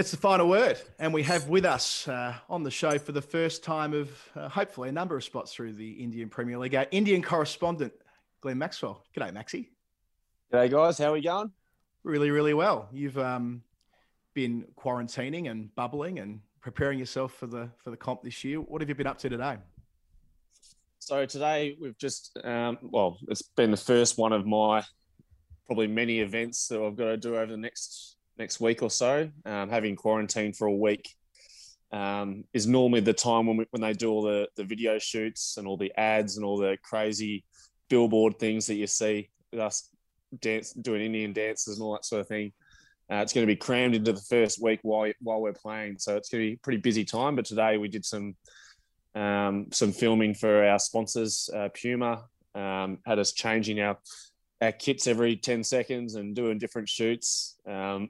It's 0.00 0.12
the 0.12 0.16
final 0.16 0.48
word, 0.48 0.80
and 0.98 1.12
we 1.12 1.22
have 1.24 1.50
with 1.50 1.66
us 1.66 2.08
uh, 2.08 2.34
on 2.48 2.62
the 2.62 2.70
show 2.70 2.96
for 2.96 3.12
the 3.12 3.20
first 3.20 3.62
time 3.62 3.92
of 3.92 4.10
uh, 4.34 4.48
hopefully 4.48 4.88
a 4.88 4.92
number 4.92 5.14
of 5.14 5.22
spots 5.22 5.52
through 5.52 5.74
the 5.74 5.90
Indian 5.90 6.30
Premier 6.30 6.56
League, 6.56 6.74
our 6.74 6.86
Indian 6.90 7.20
correspondent, 7.22 7.92
Glenn 8.40 8.56
Maxwell. 8.56 9.04
G'day, 9.14 9.30
Maxie. 9.30 9.68
G'day, 10.50 10.70
guys. 10.70 10.96
How 10.96 11.10
are 11.10 11.12
we 11.12 11.20
going? 11.20 11.52
Really, 12.02 12.30
really 12.30 12.54
well. 12.54 12.88
You've 12.90 13.18
um, 13.18 13.62
been 14.32 14.64
quarantining 14.74 15.50
and 15.50 15.74
bubbling 15.74 16.18
and 16.18 16.40
preparing 16.62 16.98
yourself 16.98 17.34
for 17.34 17.46
the 17.46 17.68
for 17.76 17.90
the 17.90 17.98
comp 17.98 18.22
this 18.22 18.42
year. 18.42 18.58
What 18.58 18.80
have 18.80 18.88
you 18.88 18.94
been 18.94 19.06
up 19.06 19.18
to 19.18 19.28
today? 19.28 19.58
So 20.98 21.26
today 21.26 21.76
we've 21.78 21.98
just 21.98 22.38
um, 22.42 22.78
well, 22.80 23.18
it's 23.28 23.42
been 23.42 23.70
the 23.70 23.76
first 23.76 24.16
one 24.16 24.32
of 24.32 24.46
my 24.46 24.82
probably 25.66 25.88
many 25.88 26.20
events 26.20 26.68
that 26.68 26.80
I've 26.80 26.96
got 26.96 27.04
to 27.04 27.16
do 27.18 27.36
over 27.36 27.52
the 27.52 27.58
next 27.58 28.16
next 28.40 28.58
week 28.58 28.82
or 28.82 28.90
so. 28.90 29.30
Um, 29.44 29.68
having 29.68 29.94
quarantine 29.94 30.52
for 30.52 30.66
a 30.66 30.74
week 30.74 31.14
um, 31.92 32.44
is 32.52 32.66
normally 32.66 33.00
the 33.00 33.12
time 33.12 33.46
when 33.46 33.58
we, 33.58 33.66
when 33.70 33.82
they 33.82 33.92
do 33.92 34.10
all 34.10 34.22
the 34.22 34.48
the 34.56 34.64
video 34.64 34.98
shoots 34.98 35.56
and 35.58 35.68
all 35.68 35.76
the 35.76 35.92
ads 35.96 36.36
and 36.36 36.44
all 36.44 36.56
the 36.56 36.78
crazy 36.82 37.44
billboard 37.88 38.38
things 38.38 38.66
that 38.66 38.74
you 38.74 38.86
see 38.86 39.28
us 39.58 39.90
dance 40.40 40.72
doing 40.72 41.02
Indian 41.02 41.32
dances 41.32 41.76
and 41.76 41.84
all 41.84 41.92
that 41.92 42.04
sort 42.04 42.20
of 42.20 42.28
thing. 42.28 42.52
Uh, 43.12 43.16
it's 43.16 43.32
going 43.32 43.46
to 43.46 43.52
be 43.52 43.56
crammed 43.56 43.94
into 43.94 44.12
the 44.12 44.20
first 44.20 44.62
week 44.62 44.80
while 44.82 45.12
while 45.20 45.40
we're 45.40 45.52
playing, 45.52 45.98
so 45.98 46.16
it's 46.16 46.30
going 46.30 46.42
to 46.42 46.50
be 46.50 46.54
a 46.54 46.64
pretty 46.64 46.78
busy 46.80 47.04
time. 47.04 47.36
But 47.36 47.44
today 47.44 47.76
we 47.76 47.88
did 47.88 48.04
some 48.04 48.36
um, 49.14 49.66
some 49.72 49.92
filming 49.92 50.34
for 50.34 50.64
our 50.64 50.78
sponsors, 50.78 51.50
uh, 51.54 51.68
Puma. 51.74 52.24
Um, 52.52 52.98
had 53.06 53.20
us 53.20 53.32
changing 53.32 53.80
our 53.80 53.96
our 54.60 54.72
kits 54.72 55.06
every 55.06 55.36
10 55.36 55.64
seconds 55.64 56.14
and 56.14 56.34
doing 56.34 56.58
different 56.58 56.88
shoots, 56.88 57.56
um, 57.66 58.08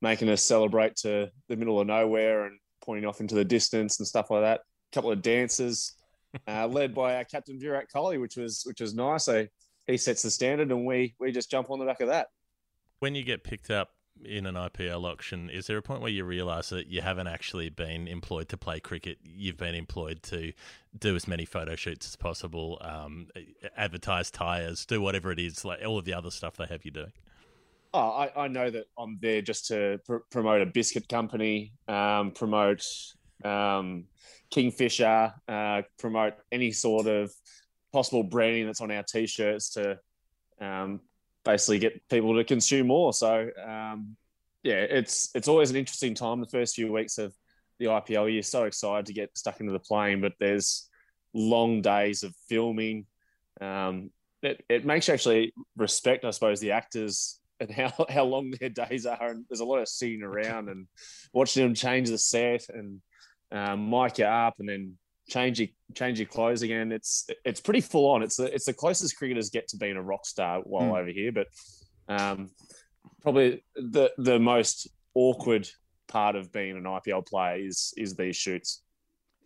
making 0.00 0.28
us 0.28 0.42
celebrate 0.42 0.96
to 0.96 1.30
the 1.48 1.56
middle 1.56 1.80
of 1.80 1.86
nowhere 1.86 2.46
and 2.46 2.58
pointing 2.82 3.06
off 3.06 3.20
into 3.20 3.34
the 3.34 3.44
distance 3.44 3.98
and 3.98 4.08
stuff 4.08 4.30
like 4.30 4.42
that. 4.42 4.60
A 4.60 4.94
couple 4.94 5.12
of 5.12 5.22
dances, 5.22 5.94
uh, 6.48 6.66
led 6.66 6.94
by 6.94 7.16
our 7.16 7.24
captain 7.24 7.58
Virat 7.60 7.86
Kohli, 7.94 8.20
which 8.20 8.36
was 8.36 8.62
which 8.66 8.80
was 8.80 8.94
nice. 8.94 9.24
So 9.24 9.46
he 9.86 9.96
sets 9.96 10.22
the 10.22 10.30
standard, 10.30 10.70
and 10.70 10.86
we 10.86 11.14
we 11.18 11.32
just 11.32 11.50
jump 11.50 11.70
on 11.70 11.78
the 11.78 11.84
back 11.84 12.00
of 12.00 12.08
that. 12.08 12.28
When 13.00 13.14
you 13.14 13.24
get 13.24 13.44
picked 13.44 13.70
up 13.70 13.90
in 14.24 14.46
an 14.46 14.54
IPL 14.54 15.04
auction, 15.04 15.50
is 15.50 15.66
there 15.66 15.78
a 15.78 15.82
point 15.82 16.00
where 16.00 16.10
you 16.10 16.24
realise 16.24 16.68
that 16.70 16.86
you 16.86 17.00
haven't 17.00 17.26
actually 17.26 17.68
been 17.68 18.06
employed 18.06 18.48
to 18.50 18.56
play 18.56 18.80
cricket? 18.80 19.18
You've 19.22 19.56
been 19.56 19.74
employed 19.74 20.22
to 20.24 20.52
do 20.98 21.16
as 21.16 21.26
many 21.26 21.44
photo 21.44 21.76
shoots 21.76 22.06
as 22.06 22.16
possible, 22.16 22.78
um, 22.82 23.28
advertise 23.76 24.30
tyres, 24.30 24.86
do 24.86 25.00
whatever 25.00 25.32
it 25.32 25.38
is, 25.38 25.64
like 25.64 25.80
all 25.84 25.98
of 25.98 26.04
the 26.04 26.14
other 26.14 26.30
stuff 26.30 26.56
they 26.56 26.66
have 26.66 26.84
you 26.84 26.90
doing. 26.90 27.12
Oh, 27.94 28.08
I, 28.08 28.44
I 28.44 28.48
know 28.48 28.70
that 28.70 28.86
I'm 28.98 29.18
there 29.20 29.42
just 29.42 29.66
to 29.66 30.00
pr- 30.06 30.24
promote 30.30 30.62
a 30.62 30.66
biscuit 30.66 31.08
company, 31.08 31.72
um, 31.88 32.30
promote 32.30 32.86
um, 33.44 34.04
Kingfisher, 34.50 35.34
uh, 35.48 35.82
promote 35.98 36.34
any 36.50 36.72
sort 36.72 37.06
of 37.06 37.32
possible 37.92 38.22
branding 38.22 38.66
that's 38.66 38.80
on 38.80 38.90
our 38.90 39.02
t-shirts 39.02 39.70
to 39.70 39.98
um, 40.60 41.00
basically 41.44 41.78
get 41.78 42.08
people 42.08 42.36
to 42.36 42.44
consume 42.44 42.88
more. 42.88 43.12
So 43.12 43.48
um, 43.64 44.16
yeah, 44.62 44.74
it's 44.74 45.30
it's 45.34 45.48
always 45.48 45.70
an 45.70 45.76
interesting 45.76 46.14
time. 46.14 46.40
The 46.40 46.46
first 46.46 46.74
few 46.74 46.92
weeks 46.92 47.18
of 47.18 47.34
the 47.78 47.86
IPL, 47.86 48.32
you're 48.32 48.42
so 48.42 48.64
excited 48.64 49.06
to 49.06 49.12
get 49.12 49.36
stuck 49.36 49.60
into 49.60 49.72
the 49.72 49.78
plane, 49.78 50.20
but 50.20 50.32
there's 50.38 50.88
long 51.34 51.82
days 51.82 52.22
of 52.22 52.34
filming. 52.48 53.06
Um, 53.60 54.10
it, 54.42 54.64
it 54.68 54.84
makes 54.84 55.08
you 55.08 55.14
actually 55.14 55.54
respect, 55.76 56.24
I 56.24 56.30
suppose, 56.30 56.60
the 56.60 56.72
actors 56.72 57.40
and 57.60 57.70
how, 57.70 58.06
how 58.08 58.24
long 58.24 58.52
their 58.60 58.68
days 58.68 59.06
are. 59.06 59.30
And 59.30 59.44
there's 59.48 59.60
a 59.60 59.64
lot 59.64 59.78
of 59.78 59.88
sitting 59.88 60.22
around 60.22 60.68
and 60.68 60.86
watching 61.32 61.62
them 61.62 61.74
change 61.74 62.10
the 62.10 62.18
set 62.18 62.68
and 62.68 63.00
um, 63.50 63.90
mic 63.90 64.18
you 64.18 64.24
up 64.24 64.54
and 64.58 64.68
then 64.68 64.96
change 65.28 65.60
your 65.60 65.68
change 65.94 66.18
your 66.18 66.28
clothes 66.28 66.62
again. 66.62 66.92
It's 66.92 67.28
it's 67.44 67.60
pretty 67.60 67.80
full 67.80 68.10
on. 68.10 68.22
It's 68.22 68.36
the 68.36 68.52
it's 68.52 68.66
the 68.66 68.72
closest 68.72 69.16
cricketers 69.16 69.50
get 69.50 69.68
to 69.68 69.76
being 69.76 69.96
a 69.96 70.02
rock 70.02 70.26
star 70.26 70.60
while 70.60 70.92
mm. 70.92 70.98
over 70.98 71.10
here, 71.10 71.32
but 71.32 71.46
um, 72.08 72.50
probably 73.20 73.64
the 73.76 74.10
the 74.18 74.38
most 74.38 74.88
awkward 75.14 75.68
part 76.08 76.36
of 76.36 76.52
being 76.52 76.76
an 76.76 76.84
IPL 76.84 77.26
player 77.26 77.56
is 77.56 77.94
is 77.96 78.14
these 78.14 78.36
shoots. 78.36 78.82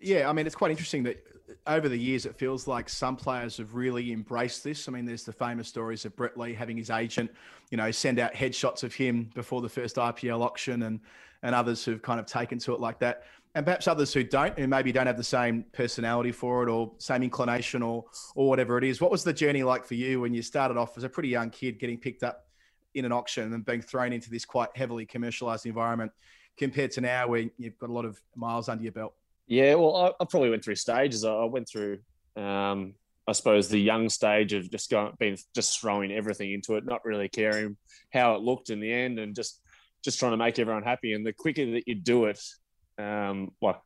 Yeah, 0.01 0.29
I 0.29 0.33
mean 0.33 0.47
it's 0.47 0.57
quite 0.57 0.71
interesting 0.71 1.03
that 1.05 1.23
over 1.67 1.89
the 1.89 1.97
years 1.97 2.27
it 2.27 2.37
feels 2.37 2.67
like 2.67 2.89
some 2.89 3.17
players 3.17 3.57
have 3.57 3.75
really 3.75 4.13
embraced 4.13 4.65
this. 4.65 4.89
I 4.89 4.93
mean, 4.93 5.05
there's 5.05 5.25
the 5.25 5.33
famous 5.33 5.69
stories 5.69 6.05
of 6.05 6.17
Brett 6.17 6.37
Lee 6.37 6.55
having 6.55 6.77
his 6.77 6.91
agent, 6.91 7.31
you 7.71 7.77
know, 7.77 7.91
send 7.91 8.19
out 8.19 8.35
headshots 8.35 8.83
of 8.83 8.95
him 8.95 9.31
before 9.35 9.63
the 9.63 9.69
first 9.69 9.97
IPL 9.97 10.41
auction, 10.41 10.83
and 10.83 11.01
and 11.43 11.55
others 11.55 11.85
who've 11.85 12.03
kind 12.03 12.19
of 12.19 12.27
taken 12.27 12.59
to 12.59 12.75
it 12.75 12.81
like 12.81 12.99
that 12.99 13.25
and 13.57 13.65
perhaps 13.65 13.89
others 13.89 14.13
who 14.13 14.23
don't, 14.23 14.57
who 14.59 14.69
maybe 14.69 14.93
don't 14.93 15.07
have 15.07 15.17
the 15.17 15.25
same 15.25 15.65
personality 15.73 16.31
for 16.31 16.63
it 16.63 16.69
or 16.69 16.93
same 16.99 17.23
inclination 17.23 17.83
or 17.83 18.05
or 18.35 18.51
whatever 18.51 18.77
it 18.77 18.85
is. 18.85 19.01
What 19.01 19.11
was 19.11 19.25
the 19.25 19.33
journey 19.33 19.63
like 19.63 19.87
for 19.87 19.95
you 19.95 20.21
when 20.21 20.35
you 20.35 20.43
started 20.43 20.77
off 20.77 20.99
as 20.99 21.05
a 21.05 21.09
pretty 21.09 21.31
young 21.31 21.49
kid, 21.49 21.79
getting 21.79 21.99
picked 21.99 22.23
up 22.23 22.45
in 22.95 23.07
an 23.07 23.13
auction 23.13 23.55
and 23.55 23.65
being 23.65 23.81
thrown 23.81 24.13
into 24.13 24.29
this 24.29 24.45
quite 24.45 24.69
heavily 24.77 25.07
commercialized 25.07 25.65
environment, 25.65 26.13
compared 26.59 26.91
to 26.93 27.01
now 27.01 27.29
where 27.29 27.47
you've 27.57 27.79
got 27.79 27.89
a 27.89 27.93
lot 27.93 28.05
of 28.05 28.21
miles 28.37 28.69
under 28.69 28.83
your 28.83 28.93
belt? 28.93 29.15
Yeah, 29.47 29.75
well, 29.77 29.97
I, 29.97 30.07
I 30.21 30.27
probably 30.27 30.51
went 30.51 30.63
through 30.63 30.75
stages. 30.75 31.25
I, 31.25 31.45
went 31.45 31.67
through, 31.67 32.01
um, 32.37 32.93
I 33.27 33.33
suppose, 33.33 33.69
the 33.69 33.81
young 33.81 34.11
stage 34.11 34.53
of 34.53 34.71
just 34.71 34.91
going, 34.91 35.13
being 35.19 35.39
just 35.55 35.81
throwing 35.81 36.13
everything 36.13 36.53
into 36.53 36.75
it, 36.75 36.85
not 36.85 37.07
really 37.07 37.31
caring 37.31 37.79
how 38.13 38.35
it 38.35 38.43
looked 38.43 38.69
in 38.69 38.81
the 38.81 38.93
end, 38.93 39.19
and 39.19 39.35
just 39.35 39.63
just 40.05 40.19
trying 40.19 40.33
to 40.33 40.37
make 40.37 40.59
everyone 40.59 40.83
happy. 40.83 41.15
And 41.15 41.25
the 41.25 41.33
quicker 41.33 41.65
that 41.71 41.89
you 41.89 41.95
do 41.95 42.27
it, 42.27 42.41
um, 42.99 43.53
like 43.61 43.81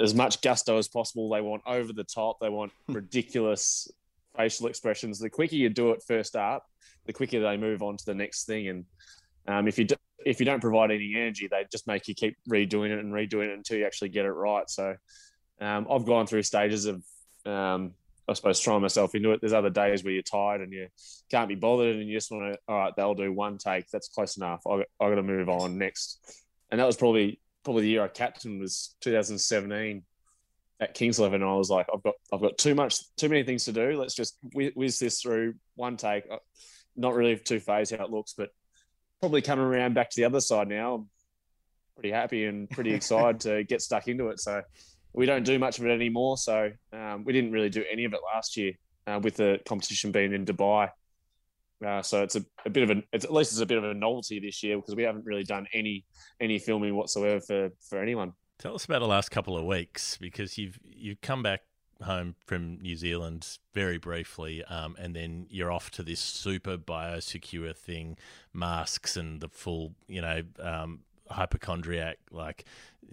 as 0.00 0.14
much 0.14 0.40
gusto 0.40 0.78
as 0.78 0.88
possible. 0.88 1.28
They 1.30 1.40
want 1.40 1.62
over 1.66 1.92
the 1.92 2.04
top. 2.04 2.38
They 2.40 2.48
want 2.48 2.72
ridiculous 2.88 3.88
facial 4.36 4.66
expressions. 4.66 5.18
The 5.18 5.30
quicker 5.30 5.56
you 5.56 5.68
do 5.68 5.90
it 5.90 6.02
first 6.06 6.36
up, 6.36 6.66
the 7.06 7.12
quicker 7.12 7.40
they 7.40 7.56
move 7.56 7.82
on 7.82 7.96
to 7.96 8.04
the 8.04 8.14
next 8.14 8.44
thing. 8.44 8.68
And 8.68 8.84
um, 9.46 9.68
if 9.68 9.78
you 9.78 9.84
do, 9.84 9.96
if 10.24 10.40
you 10.40 10.46
don't 10.46 10.60
provide 10.60 10.90
any 10.90 11.14
energy, 11.16 11.48
they 11.48 11.66
just 11.70 11.86
make 11.86 12.08
you 12.08 12.14
keep 12.14 12.36
redoing 12.48 12.90
it 12.90 12.98
and 12.98 13.12
redoing 13.12 13.48
it 13.48 13.56
until 13.56 13.78
you 13.78 13.86
actually 13.86 14.08
get 14.08 14.24
it 14.24 14.30
right. 14.30 14.68
So 14.70 14.94
um, 15.60 15.86
I've 15.90 16.06
gone 16.06 16.26
through 16.26 16.42
stages 16.42 16.86
of, 16.86 17.02
um, 17.44 17.92
I 18.28 18.34
suppose, 18.34 18.60
throwing 18.60 18.82
myself 18.82 19.14
into 19.14 19.32
it. 19.32 19.40
There's 19.40 19.52
other 19.52 19.70
days 19.70 20.04
where 20.04 20.12
you're 20.12 20.22
tired 20.22 20.60
and 20.60 20.72
you 20.72 20.88
can't 21.30 21.48
be 21.48 21.56
bothered, 21.56 21.96
and 21.96 22.08
you 22.08 22.16
just 22.16 22.30
want 22.30 22.52
to, 22.52 22.58
all 22.68 22.78
right, 22.78 22.92
they'll 22.96 23.14
do 23.14 23.32
one 23.32 23.58
take. 23.58 23.90
That's 23.90 24.08
close 24.08 24.36
enough. 24.36 24.62
I, 24.66 24.84
I 25.00 25.08
got 25.08 25.16
to 25.16 25.22
move 25.22 25.48
on 25.48 25.76
next. 25.76 26.18
And 26.70 26.80
that 26.80 26.86
was 26.86 26.96
probably 26.96 27.40
probably 27.64 27.82
the 27.82 27.90
year 27.90 28.04
I 28.04 28.08
captained 28.08 28.60
was 28.60 28.96
2017 29.00 30.02
at 30.80 30.94
Kings 30.94 31.18
Eleven. 31.18 31.42
I 31.42 31.54
was 31.54 31.70
like, 31.70 31.86
I've 31.92 32.02
got 32.02 32.14
I've 32.32 32.40
got 32.40 32.58
too 32.58 32.74
much 32.74 33.00
too 33.16 33.28
many 33.28 33.44
things 33.44 33.64
to 33.66 33.72
do. 33.72 33.98
Let's 33.98 34.14
just 34.14 34.38
whiz 34.52 34.98
this 34.98 35.22
through 35.22 35.54
one 35.76 35.96
take. 35.96 36.24
Uh, 36.30 36.38
not 36.96 37.14
really 37.14 37.36
too 37.36 37.60
phased 37.60 37.94
how 37.94 38.04
it 38.04 38.10
looks, 38.10 38.34
but 38.36 38.50
probably 39.20 39.40
coming 39.42 39.64
around 39.64 39.94
back 39.94 40.10
to 40.10 40.16
the 40.16 40.24
other 40.24 40.40
side 40.40 40.68
now. 40.68 40.94
I'm 40.94 41.08
pretty 41.94 42.10
happy 42.10 42.44
and 42.44 42.68
pretty 42.68 42.92
excited 42.94 43.40
to 43.40 43.64
get 43.64 43.80
stuck 43.80 44.08
into 44.08 44.28
it. 44.28 44.40
So 44.40 44.62
we 45.12 45.26
don't 45.26 45.44
do 45.44 45.58
much 45.58 45.78
of 45.78 45.86
it 45.86 45.90
anymore. 45.90 46.36
So 46.36 46.72
um, 46.92 47.24
we 47.24 47.32
didn't 47.32 47.52
really 47.52 47.70
do 47.70 47.84
any 47.90 48.04
of 48.04 48.12
it 48.12 48.20
last 48.34 48.56
year 48.56 48.72
uh, 49.06 49.20
with 49.22 49.36
the 49.36 49.60
competition 49.66 50.10
being 50.10 50.32
in 50.32 50.44
Dubai. 50.44 50.88
Uh, 51.84 52.02
so 52.02 52.22
it's 52.22 52.36
a, 52.36 52.44
a 52.64 52.70
bit 52.70 52.88
of 52.88 52.96
a, 52.96 53.02
it's, 53.12 53.24
at 53.24 53.32
least 53.32 53.52
it's 53.52 53.60
a 53.60 53.66
bit 53.66 53.78
of 53.78 53.84
a 53.84 53.94
novelty 53.94 54.38
this 54.38 54.62
year 54.62 54.76
because 54.76 54.94
we 54.94 55.02
haven't 55.02 55.24
really 55.24 55.44
done 55.44 55.66
any 55.72 56.04
any 56.40 56.58
filming 56.58 56.94
whatsoever 56.94 57.40
for 57.40 57.70
for 57.88 58.00
anyone. 58.00 58.32
Tell 58.58 58.74
us 58.74 58.84
about 58.84 59.00
the 59.00 59.08
last 59.08 59.30
couple 59.30 59.56
of 59.56 59.64
weeks 59.64 60.16
because 60.18 60.58
you've 60.58 60.78
you've 60.84 61.20
come 61.20 61.42
back 61.42 61.62
home 62.02 62.34
from 62.46 62.80
New 62.80 62.96
Zealand 62.96 63.58
very 63.74 63.98
briefly, 63.98 64.62
um, 64.64 64.96
and 64.98 65.14
then 65.14 65.46
you're 65.50 65.72
off 65.72 65.90
to 65.92 66.02
this 66.02 66.20
super 66.20 66.76
biosecure 66.76 67.76
thing, 67.76 68.16
masks 68.52 69.16
and 69.16 69.40
the 69.40 69.48
full, 69.48 69.94
you 70.08 70.20
know, 70.20 70.42
um, 70.60 71.00
hypochondriac 71.30 72.18
like 72.30 72.64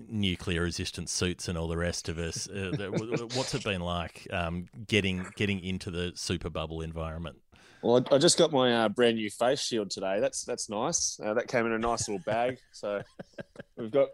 nuclear 0.08 0.64
resistant 0.64 1.10
suits 1.10 1.48
and 1.48 1.58
all 1.58 1.68
the 1.68 1.78
rest 1.78 2.10
of 2.10 2.18
us. 2.18 2.48
Uh, 2.48 2.90
what's 3.34 3.54
it 3.54 3.64
been 3.64 3.82
like 3.82 4.28
um, 4.32 4.68
getting 4.88 5.26
getting 5.36 5.64
into 5.64 5.90
the 5.92 6.12
super 6.16 6.50
bubble 6.50 6.82
environment? 6.82 7.38
Well, 7.82 8.06
I 8.12 8.18
just 8.18 8.38
got 8.38 8.52
my 8.52 8.74
uh, 8.74 8.90
brand 8.90 9.16
new 9.16 9.30
face 9.30 9.62
shield 9.62 9.90
today. 9.90 10.20
That's 10.20 10.44
that's 10.44 10.70
nice. 10.70 11.20
Uh, 11.24 11.34
that 11.34 11.48
came 11.48 11.66
in 11.66 11.72
a 11.72 11.80
nice 11.80 12.08
little 12.10 12.24
bag. 12.26 12.58
So 12.72 13.02
we've 13.78 13.92
got 13.92 14.10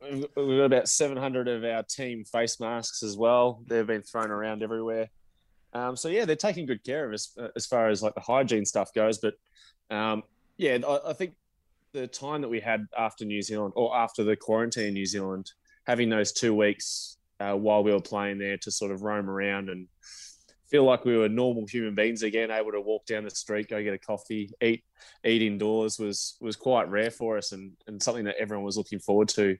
we've 0.00 0.26
got 0.36 0.64
about 0.64 0.88
700 0.88 1.48
of 1.48 1.64
our 1.64 1.82
team 1.82 2.24
face 2.24 2.58
masks 2.58 3.02
as 3.02 3.16
well. 3.16 3.62
They've 3.66 3.86
been 3.86 4.02
thrown 4.02 4.30
around 4.30 4.62
everywhere. 4.62 5.10
Um, 5.74 5.96
so 5.96 6.08
yeah, 6.08 6.24
they're 6.24 6.36
taking 6.36 6.66
good 6.66 6.84
care 6.84 7.06
of 7.06 7.12
us 7.12 7.32
uh, 7.38 7.48
as 7.56 7.66
far 7.66 7.88
as 7.88 8.02
like 8.02 8.14
the 8.14 8.20
hygiene 8.20 8.64
stuff 8.64 8.92
goes. 8.94 9.18
But 9.18 9.34
um, 9.94 10.22
yeah, 10.56 10.78
I, 10.86 11.10
I, 11.10 11.12
think 11.12 11.34
the 11.92 12.06
time 12.06 12.42
that 12.42 12.48
we 12.48 12.60
had 12.60 12.86
after 12.98 13.24
New 13.24 13.42
Zealand 13.42 13.72
or 13.76 13.96
after 13.96 14.24
the 14.24 14.36
quarantine 14.36 14.88
in 14.88 14.94
New 14.94 15.06
Zealand, 15.06 15.50
having 15.86 16.10
those 16.10 16.32
two 16.32 16.54
weeks 16.54 17.16
uh, 17.40 17.54
while 17.54 17.82
we 17.82 17.92
were 17.92 18.00
playing 18.00 18.38
there 18.38 18.56
to 18.58 18.70
sort 18.70 18.92
of 18.92 19.02
roam 19.02 19.30
around 19.30 19.68
and 19.70 19.88
feel 20.72 20.84
like 20.84 21.04
we 21.04 21.18
were 21.18 21.28
normal 21.28 21.66
human 21.66 21.94
beings 21.94 22.22
again, 22.22 22.50
able 22.50 22.72
to 22.72 22.80
walk 22.80 23.04
down 23.04 23.24
the 23.24 23.30
street, 23.30 23.68
go 23.68 23.82
get 23.82 23.92
a 23.92 23.98
coffee, 23.98 24.50
eat 24.62 24.82
eat 25.24 25.42
indoors 25.42 25.98
was 25.98 26.36
was 26.40 26.56
quite 26.56 26.88
rare 26.88 27.10
for 27.10 27.36
us, 27.36 27.52
and 27.52 27.72
and 27.86 28.02
something 28.02 28.24
that 28.24 28.36
everyone 28.40 28.64
was 28.64 28.78
looking 28.78 28.98
forward 28.98 29.28
to, 29.28 29.58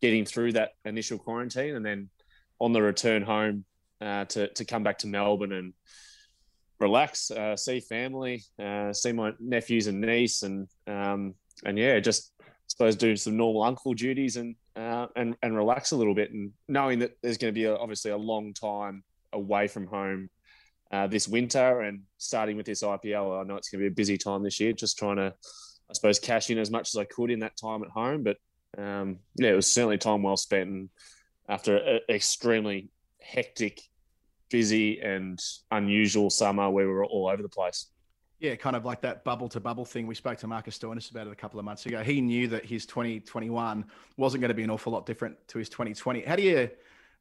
getting 0.00 0.24
through 0.24 0.52
that 0.52 0.70
initial 0.86 1.18
quarantine, 1.18 1.76
and 1.76 1.84
then 1.84 2.08
on 2.58 2.72
the 2.72 2.80
return 2.80 3.22
home 3.22 3.66
uh, 4.00 4.24
to 4.24 4.48
to 4.54 4.64
come 4.64 4.82
back 4.82 4.98
to 4.98 5.06
Melbourne 5.06 5.52
and 5.52 5.74
relax, 6.80 7.30
uh, 7.30 7.56
see 7.56 7.80
family, 7.80 8.42
uh, 8.58 8.90
see 8.94 9.12
my 9.12 9.34
nephews 9.38 9.86
and 9.86 10.00
niece, 10.00 10.42
and 10.42 10.66
um, 10.86 11.34
and 11.66 11.78
yeah, 11.78 12.00
just 12.00 12.32
I 12.40 12.44
suppose 12.68 12.96
do 12.96 13.16
some 13.16 13.36
normal 13.36 13.64
uncle 13.64 13.92
duties 13.92 14.38
and 14.38 14.56
uh, 14.76 15.08
and 15.14 15.36
and 15.42 15.54
relax 15.54 15.92
a 15.92 15.96
little 15.96 16.14
bit, 16.14 16.32
and 16.32 16.52
knowing 16.68 17.00
that 17.00 17.18
there's 17.22 17.36
going 17.36 17.52
to 17.52 17.60
be 17.60 17.66
a, 17.66 17.76
obviously 17.76 18.12
a 18.12 18.16
long 18.16 18.54
time 18.54 19.04
away 19.34 19.68
from 19.68 19.86
home 19.86 20.30
uh, 20.94 21.06
this 21.08 21.26
winter, 21.26 21.80
and 21.80 22.02
starting 22.18 22.56
with 22.56 22.66
this 22.66 22.82
IPL, 22.82 23.40
I 23.40 23.44
know 23.44 23.56
it's 23.56 23.68
going 23.68 23.80
to 23.80 23.88
be 23.88 23.92
a 23.92 23.94
busy 23.94 24.16
time 24.16 24.44
this 24.44 24.60
year. 24.60 24.72
Just 24.72 24.96
trying 24.96 25.16
to, 25.16 25.34
I 25.90 25.92
suppose, 25.92 26.20
cash 26.20 26.50
in 26.50 26.58
as 26.58 26.70
much 26.70 26.90
as 26.94 26.96
I 26.96 27.04
could 27.04 27.30
in 27.30 27.40
that 27.40 27.56
time 27.56 27.82
at 27.82 27.90
home, 27.90 28.22
but 28.22 28.36
um, 28.78 29.18
yeah, 29.36 29.50
it 29.50 29.56
was 29.56 29.66
certainly 29.66 29.98
time 29.98 30.22
well 30.22 30.36
spent. 30.36 30.70
And 30.70 30.88
after 31.48 31.76
an 31.76 32.00
extremely 32.08 32.90
hectic 33.20 33.80
busy 34.50 35.00
and 35.00 35.40
unusual 35.72 36.30
summer 36.30 36.70
where 36.70 36.86
we 36.86 36.92
were 36.92 37.04
all 37.04 37.28
over 37.28 37.42
the 37.42 37.48
place. 37.48 37.86
Yeah, 38.38 38.54
kind 38.54 38.76
of 38.76 38.84
like 38.84 39.00
that 39.00 39.24
bubble 39.24 39.48
to 39.48 39.60
bubble 39.60 39.84
thing. 39.84 40.06
We 40.06 40.14
spoke 40.14 40.38
to 40.38 40.46
Marcus 40.46 40.78
Stoinis 40.78 41.10
about 41.10 41.26
it 41.26 41.32
a 41.32 41.36
couple 41.36 41.58
of 41.58 41.64
months 41.64 41.86
ago. 41.86 42.02
He 42.02 42.20
knew 42.20 42.46
that 42.48 42.64
his 42.64 42.86
2021 42.86 43.84
wasn't 44.16 44.40
going 44.42 44.48
to 44.48 44.54
be 44.54 44.62
an 44.62 44.70
awful 44.70 44.92
lot 44.92 45.06
different 45.06 45.36
to 45.48 45.58
his 45.58 45.68
2020. 45.68 46.22
How 46.22 46.36
do 46.36 46.42
you 46.42 46.70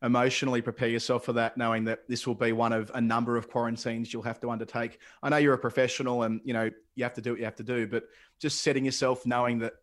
emotionally 0.03 0.61
prepare 0.61 0.89
yourself 0.89 1.25
for 1.25 1.33
that, 1.33 1.57
knowing 1.57 1.85
that 1.85 2.07
this 2.07 2.27
will 2.27 2.35
be 2.35 2.51
one 2.51 2.73
of 2.73 2.91
a 2.94 3.01
number 3.01 3.38
of 3.38 3.50
quarantines 3.50 4.13
you'll 4.13 4.23
have 4.23 4.39
to 4.41 4.51
undertake? 4.51 5.00
I 5.21 5.29
know 5.29 5.38
you're 5.38 5.53
a 5.53 5.57
professional 5.57 6.23
and 6.23 6.41
you 6.44 6.53
know 6.53 6.69
you 6.95 7.03
have 7.03 7.13
to 7.13 7.21
do 7.21 7.31
what 7.31 7.39
you 7.39 7.45
have 7.45 7.55
to 7.55 7.63
do, 7.63 7.88
but 7.88 8.03
just 8.39 8.61
setting 8.61 8.85
yourself 8.85 9.25
knowing 9.25 9.59
that 9.59 9.73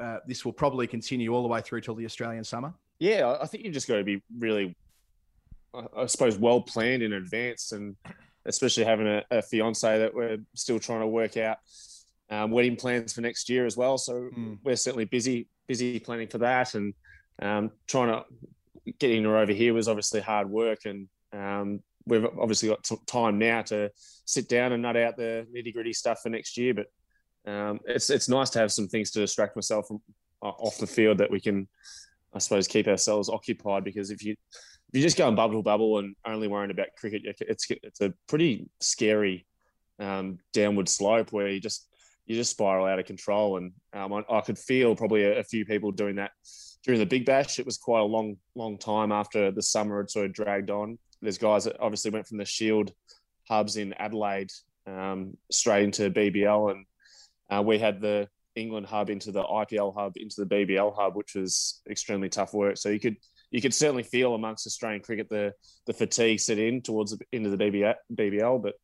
uh, 0.00 0.18
this 0.26 0.44
will 0.44 0.52
probably 0.52 0.86
continue 0.86 1.34
all 1.34 1.42
the 1.42 1.48
way 1.48 1.60
through 1.60 1.80
till 1.80 1.94
the 1.94 2.04
Australian 2.04 2.44
summer. 2.44 2.74
Yeah, 2.98 3.36
I 3.40 3.46
think 3.46 3.64
you 3.64 3.70
just 3.70 3.88
got 3.88 3.96
to 3.96 4.04
be 4.04 4.22
really 4.38 4.76
I 5.96 6.06
suppose, 6.06 6.38
well 6.38 6.60
planned 6.60 7.02
in 7.02 7.12
advance, 7.14 7.72
and 7.72 7.96
especially 8.46 8.84
having 8.84 9.06
a, 9.06 9.24
a 9.30 9.42
fiance 9.42 9.98
that 9.98 10.14
we're 10.14 10.38
still 10.54 10.78
trying 10.78 11.00
to 11.00 11.06
work 11.06 11.36
out 11.36 11.58
um, 12.30 12.50
wedding 12.50 12.76
plans 12.76 13.12
for 13.12 13.20
next 13.20 13.48
year 13.48 13.66
as 13.66 13.76
well. 13.76 13.98
So 13.98 14.30
mm. 14.36 14.58
we're 14.62 14.76
certainly 14.76 15.04
busy, 15.04 15.48
busy 15.66 15.98
planning 15.98 16.28
for 16.28 16.38
that, 16.38 16.74
and 16.74 16.94
um, 17.42 17.70
trying 17.86 18.08
to 18.08 18.24
getting 18.98 19.24
her 19.24 19.36
over 19.36 19.52
here 19.52 19.74
was 19.74 19.88
obviously 19.88 20.20
hard 20.20 20.48
work, 20.50 20.80
and 20.84 21.08
um, 21.32 21.80
we've 22.06 22.24
obviously 22.24 22.68
got 22.68 22.88
time 23.06 23.38
now 23.38 23.62
to 23.62 23.90
sit 24.24 24.48
down 24.48 24.72
and 24.72 24.82
nut 24.82 24.96
out 24.96 25.16
the 25.16 25.46
nitty 25.54 25.72
gritty 25.72 25.92
stuff 25.92 26.20
for 26.22 26.28
next 26.28 26.56
year. 26.56 26.74
But 26.74 26.86
um, 27.50 27.80
it's 27.86 28.10
it's 28.10 28.28
nice 28.28 28.50
to 28.50 28.58
have 28.58 28.72
some 28.72 28.88
things 28.88 29.10
to 29.12 29.20
distract 29.20 29.56
myself 29.56 29.88
from 29.88 30.00
uh, 30.42 30.48
off 30.48 30.78
the 30.78 30.86
field 30.86 31.18
that 31.18 31.30
we 31.30 31.40
can, 31.40 31.68
I 32.32 32.38
suppose, 32.38 32.68
keep 32.68 32.88
ourselves 32.88 33.28
occupied. 33.28 33.84
Because 33.84 34.10
if 34.10 34.24
you 34.24 34.32
if 34.92 34.98
you 34.98 35.02
just 35.02 35.18
go 35.18 35.26
and 35.26 35.36
bubble 35.36 35.62
bubble 35.62 35.98
and 35.98 36.14
only 36.26 36.48
worrying 36.48 36.70
about 36.70 36.88
cricket, 36.98 37.22
it's 37.40 37.66
it's 37.70 38.00
a 38.00 38.12
pretty 38.28 38.68
scary 38.80 39.46
um, 39.98 40.38
downward 40.52 40.88
slope 40.88 41.32
where 41.32 41.48
you 41.48 41.60
just 41.60 41.88
you 42.26 42.36
just 42.36 42.50
spiral 42.50 42.86
out 42.86 42.98
of 42.98 43.06
control. 43.06 43.56
And 43.58 43.72
um, 43.92 44.12
I, 44.12 44.24
I, 44.30 44.40
could 44.40 44.58
feel 44.58 44.96
probably 44.96 45.24
a, 45.24 45.40
a, 45.40 45.44
few 45.44 45.64
people 45.64 45.92
doing 45.92 46.16
that 46.16 46.30
during 46.84 47.00
the 47.00 47.06
Big 47.06 47.24
Bash. 47.24 47.58
It 47.58 47.66
was 47.66 47.78
quite 47.78 48.00
a 48.00 48.04
long 48.04 48.36
long 48.54 48.78
time 48.78 49.10
after 49.10 49.50
the 49.50 49.62
summer 49.62 49.98
had 49.98 50.10
sort 50.10 50.26
of 50.26 50.32
dragged 50.32 50.70
on. 50.70 50.98
There's 51.20 51.38
guys 51.38 51.64
that 51.64 51.80
obviously 51.80 52.10
went 52.10 52.26
from 52.26 52.38
the 52.38 52.44
Shield 52.44 52.92
hubs 53.48 53.76
in 53.76 53.94
Adelaide 53.94 54.50
um, 54.86 55.36
straight 55.50 55.84
into 55.84 56.10
BBL, 56.10 56.70
and 56.70 56.86
uh, 57.50 57.62
we 57.62 57.78
had 57.78 58.00
the 58.00 58.28
England 58.54 58.86
hub 58.86 59.10
into 59.10 59.32
the 59.32 59.42
IPL 59.42 59.94
hub 59.94 60.12
into 60.16 60.44
the 60.44 60.46
BBL 60.46 60.94
hub, 60.94 61.16
which 61.16 61.34
was 61.34 61.80
extremely 61.88 62.28
tough 62.28 62.54
work. 62.54 62.76
So 62.76 62.90
you 62.90 63.00
could 63.00 63.16
you 63.50 63.60
could 63.60 63.74
certainly 63.74 64.02
feel 64.02 64.34
amongst 64.34 64.66
Australian 64.66 65.02
cricket 65.02 65.28
the 65.28 65.54
the 65.86 65.94
fatigue 65.94 66.40
set 66.40 66.58
in 66.58 66.82
towards 66.82 67.16
the 67.16 67.24
end 67.32 67.46
of 67.46 67.56
the 67.56 67.94
BBL, 68.12 68.62
but 68.62 68.74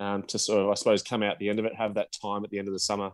um, 0.00 0.22
to 0.24 0.38
sort 0.38 0.62
of 0.62 0.70
I 0.70 0.74
suppose 0.74 1.02
come 1.02 1.22
out 1.22 1.38
the 1.38 1.48
end 1.48 1.58
of 1.58 1.64
it, 1.64 1.74
have 1.74 1.94
that 1.94 2.12
time 2.22 2.44
at 2.44 2.50
the 2.50 2.58
end 2.58 2.68
of 2.68 2.74
the 2.74 2.80
summer, 2.80 3.10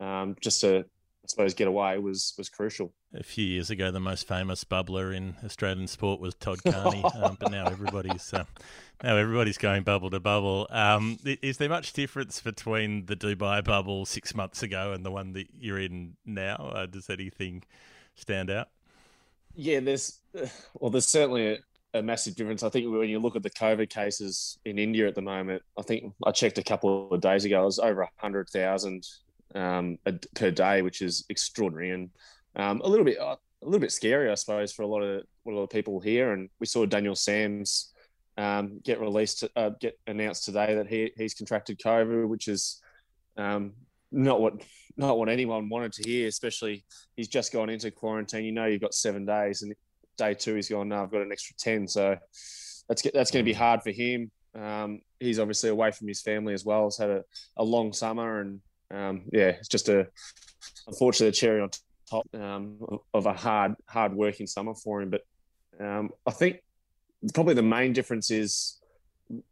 um, 0.00 0.36
just 0.40 0.62
to 0.62 0.86
I 1.24 1.26
suppose 1.26 1.54
get 1.54 1.68
away 1.68 1.98
was 1.98 2.34
was 2.36 2.50
crucial. 2.50 2.92
A 3.14 3.22
few 3.22 3.46
years 3.46 3.70
ago, 3.70 3.90
the 3.90 3.98
most 3.98 4.28
famous 4.28 4.62
bubbler 4.62 5.16
in 5.16 5.36
Australian 5.42 5.86
sport 5.86 6.20
was 6.20 6.34
Todd 6.34 6.62
Carney, 6.62 7.02
um, 7.22 7.38
but 7.40 7.50
now 7.50 7.66
everybody's 7.66 8.34
uh, 8.34 8.44
now 9.02 9.16
everybody's 9.16 9.56
going 9.56 9.84
bubble 9.84 10.10
to 10.10 10.20
bubble. 10.20 10.66
Um, 10.68 11.18
is 11.24 11.56
there 11.56 11.70
much 11.70 11.94
difference 11.94 12.42
between 12.42 13.06
the 13.06 13.16
Dubai 13.16 13.64
bubble 13.64 14.04
six 14.04 14.34
months 14.34 14.62
ago 14.62 14.92
and 14.92 15.04
the 15.04 15.10
one 15.10 15.32
that 15.32 15.46
you're 15.58 15.78
in 15.78 16.16
now? 16.26 16.56
Uh, 16.74 16.84
does 16.84 17.08
anything 17.08 17.62
stand 18.16 18.50
out? 18.50 18.68
Yeah, 19.54 19.80
there's 19.80 20.20
well, 20.74 20.90
there's 20.90 21.08
certainly 21.08 21.54
a, 21.54 21.58
a, 21.98 22.02
massive 22.02 22.36
difference. 22.36 22.62
I 22.62 22.68
think 22.68 22.92
when 22.92 23.08
you 23.08 23.18
look 23.18 23.34
at 23.34 23.42
the 23.42 23.50
COVID 23.50 23.88
cases 23.88 24.58
in 24.66 24.78
India 24.78 25.08
at 25.08 25.14
the 25.14 25.22
moment, 25.22 25.62
I 25.78 25.82
think 25.82 26.12
I 26.22 26.32
checked 26.32 26.58
a 26.58 26.62
couple 26.62 27.10
of 27.10 27.22
days 27.22 27.46
ago, 27.46 27.62
it 27.62 27.66
was 27.66 27.78
over 27.78 28.06
hundred 28.16 28.50
thousand 28.50 29.06
um, 29.54 29.98
per 30.34 30.50
day, 30.50 30.82
which 30.82 31.02
is 31.02 31.24
extraordinary 31.28 31.90
and 31.90 32.10
um, 32.56 32.80
a 32.82 32.88
little 32.88 33.04
bit 33.04 33.18
uh, 33.18 33.36
a 33.62 33.64
little 33.64 33.80
bit 33.80 33.92
scary, 33.92 34.30
I 34.30 34.34
suppose, 34.34 34.72
for 34.72 34.82
a 34.82 34.86
lot 34.86 35.02
of 35.02 35.22
a 35.46 35.50
lot 35.50 35.62
of 35.62 35.70
people 35.70 36.00
here. 36.00 36.32
And 36.32 36.48
we 36.60 36.66
saw 36.66 36.86
Daniel 36.86 37.14
Sams 37.14 37.92
um, 38.36 38.80
get 38.84 39.00
released, 39.00 39.44
uh, 39.56 39.70
get 39.80 39.98
announced 40.06 40.44
today 40.44 40.74
that 40.74 40.86
he 40.86 41.12
he's 41.16 41.34
contracted 41.34 41.78
COVID, 41.78 42.28
which 42.28 42.48
is 42.48 42.80
um, 43.36 43.72
not 44.12 44.40
what 44.40 44.62
not 44.96 45.18
what 45.18 45.28
anyone 45.28 45.68
wanted 45.68 45.92
to 45.94 46.08
hear, 46.08 46.28
especially 46.28 46.84
he's 47.16 47.28
just 47.28 47.52
gone 47.52 47.70
into 47.70 47.90
quarantine. 47.90 48.44
You 48.44 48.52
know, 48.52 48.66
you've 48.66 48.80
got 48.82 48.94
seven 48.94 49.24
days, 49.24 49.62
and 49.62 49.74
day 50.16 50.34
two 50.34 50.54
he's 50.54 50.68
gone. 50.68 50.88
No, 50.88 51.02
I've 51.02 51.10
got 51.10 51.22
an 51.22 51.32
extra 51.32 51.56
ten, 51.56 51.88
so 51.88 52.16
that's 52.88 53.02
that's 53.12 53.30
going 53.30 53.44
to 53.44 53.50
be 53.50 53.52
hard 53.52 53.82
for 53.82 53.90
him. 53.90 54.30
Um, 54.54 55.00
he's 55.18 55.40
obviously 55.40 55.70
away 55.70 55.90
from 55.90 56.06
his 56.06 56.22
family 56.22 56.54
as 56.54 56.64
well. 56.64 56.84
He's 56.84 56.98
had 56.98 57.10
a, 57.10 57.24
a 57.56 57.64
long 57.64 57.92
summer, 57.92 58.40
and 58.40 58.60
um, 58.90 59.22
yeah, 59.32 59.48
it's 59.48 59.68
just 59.68 59.88
a 59.88 60.08
unfortunately 60.86 61.28
a 61.28 61.32
cherry 61.32 61.60
on 61.60 61.70
top 62.08 62.26
um, 62.34 62.78
of 63.12 63.26
a 63.26 63.32
hard 63.32 63.74
hard 63.86 64.14
working 64.14 64.46
summer 64.46 64.74
for 64.74 65.02
him. 65.02 65.10
But 65.10 65.22
um, 65.80 66.10
I 66.26 66.30
think 66.30 66.62
probably 67.32 67.54
the 67.54 67.62
main 67.62 67.92
difference 67.92 68.30
is 68.30 68.80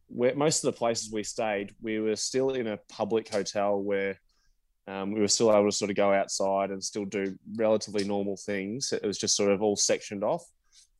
where 0.08 0.34
most 0.34 0.62
of 0.62 0.73
the 0.73 0.79
places 0.79 1.11
we 1.11 1.23
stayed, 1.23 1.75
we 1.81 1.99
were 1.99 2.17
still 2.17 2.50
in 2.50 2.67
a 2.67 2.79
public 2.88 3.29
hotel 3.29 3.81
where 3.81 4.19
um, 4.87 5.12
we 5.12 5.20
were 5.20 5.29
still 5.29 5.52
able 5.52 5.70
to 5.70 5.76
sort 5.76 5.90
of 5.90 5.96
go 5.96 6.12
outside 6.12 6.70
and 6.70 6.82
still 6.82 7.05
do 7.05 7.38
relatively 7.56 8.05
normal 8.05 8.37
things. 8.37 8.93
It 8.93 9.06
was 9.06 9.19
just 9.19 9.37
sort 9.37 9.50
of 9.50 9.62
all 9.62 9.76
sectioned 9.76 10.24
off. 10.24 10.44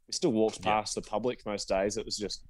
We 0.09 0.12
still 0.12 0.33
walked 0.33 0.62
past 0.62 0.95
the 0.95 1.03
public 1.03 1.45
most 1.45 1.69
days. 1.69 1.97
It 1.97 2.05
was 2.05 2.17
just 2.17 2.45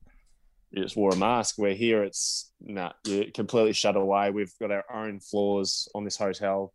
you 0.73 0.83
just 0.83 0.97
wore 0.97 1.13
a 1.13 1.17
mask. 1.17 1.55
Where 1.59 1.75
here 1.75 2.03
it's 2.03 2.51
nah, 2.61 2.93
completely 3.35 3.75
shut 3.75 3.97
away. 3.97 4.31
We've 4.31 4.53
got 4.59 4.71
our 4.71 4.85
own 4.93 5.21
floors 5.21 5.89
on 5.95 6.05
this 6.05 6.17
hotel. 6.17 6.73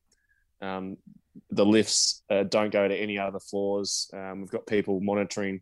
Um, 0.62 0.98
the 1.50 1.66
lifts 1.66 2.24
uh, 2.30 2.44
don't 2.44 2.72
go 2.72 2.88
to 2.88 2.96
any 2.96 3.18
other 3.18 3.40
floors. 3.40 4.10
Um, 4.14 4.42
we've 4.42 4.52
got 4.52 4.66
people 4.68 5.00
monitoring 5.02 5.62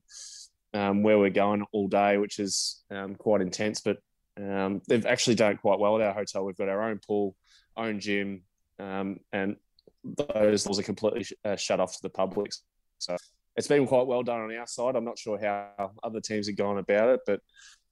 um, 0.74 1.04
where 1.04 1.18
we're 1.18 1.30
going 1.30 1.66
all 1.72 1.88
day, 1.88 2.18
which 2.18 2.40
is 2.40 2.84
um, 2.92 3.16
quite 3.16 3.42
intense. 3.42 3.82
But 3.82 3.98
um, 4.38 4.82
they've 4.88 5.06
actually 5.06 5.36
done 5.36 5.58
quite 5.58 5.80
well 5.80 5.96
at 5.96 6.06
our 6.06 6.14
hotel. 6.14 6.46
We've 6.46 6.58
got 6.58 6.70
our 6.70 6.90
own 6.90 7.00
pool, 7.06 7.36
own 7.78 8.00
gym, 8.00 8.42
um, 8.80 9.20
and 9.32 9.56
those 10.04 10.68
are 10.68 10.84
completely 10.84 11.24
sh- 11.24 11.34
uh, 11.44 11.56
shut 11.56 11.80
off 11.80 11.94
to 11.94 12.02
the 12.04 12.10
public. 12.10 12.52
So 13.00 13.16
it's 13.56 13.68
been 13.68 13.88
quite 13.88 14.08
well 14.08 14.24
done 14.24 14.42
on 14.42 14.56
our 14.56 14.68
side. 14.68 14.96
I'm 14.96 15.06
not 15.06 15.18
sure 15.18 15.40
how 15.40 15.92
other 16.04 16.20
teams 16.20 16.48
have 16.48 16.58
gone 16.58 16.78
about 16.78 17.10
it, 17.10 17.22
but 17.26 17.40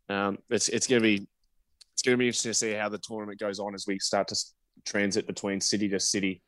um, 0.09 0.37
it's 0.49 0.69
it's 0.69 0.87
going 0.87 1.01
to 1.01 1.07
be 1.07 1.27
it's 1.93 2.01
going 2.01 2.13
to 2.13 2.17
be 2.17 2.27
interesting 2.27 2.51
to 2.51 2.57
see 2.57 2.73
how 2.73 2.89
the 2.89 2.97
tournament 2.97 3.39
goes 3.39 3.59
on 3.59 3.73
as 3.73 3.85
we 3.87 3.99
start 3.99 4.27
to 4.29 4.35
transit 4.85 5.27
between 5.27 5.61
city 5.61 5.87
to 5.89 5.99
city 5.99 6.41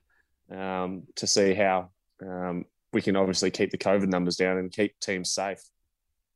um, 0.52 1.04
to 1.16 1.28
see 1.28 1.54
how 1.54 1.90
um, 2.26 2.66
we 2.94 3.02
can 3.02 3.16
obviously 3.16 3.52
keep 3.52 3.72
the 3.72 3.78
COVID 3.78 4.08
numbers 4.08 4.36
down 4.36 4.58
and 4.58 4.72
keep 4.72 5.00
teams 5.00 5.34
safe. 5.34 5.60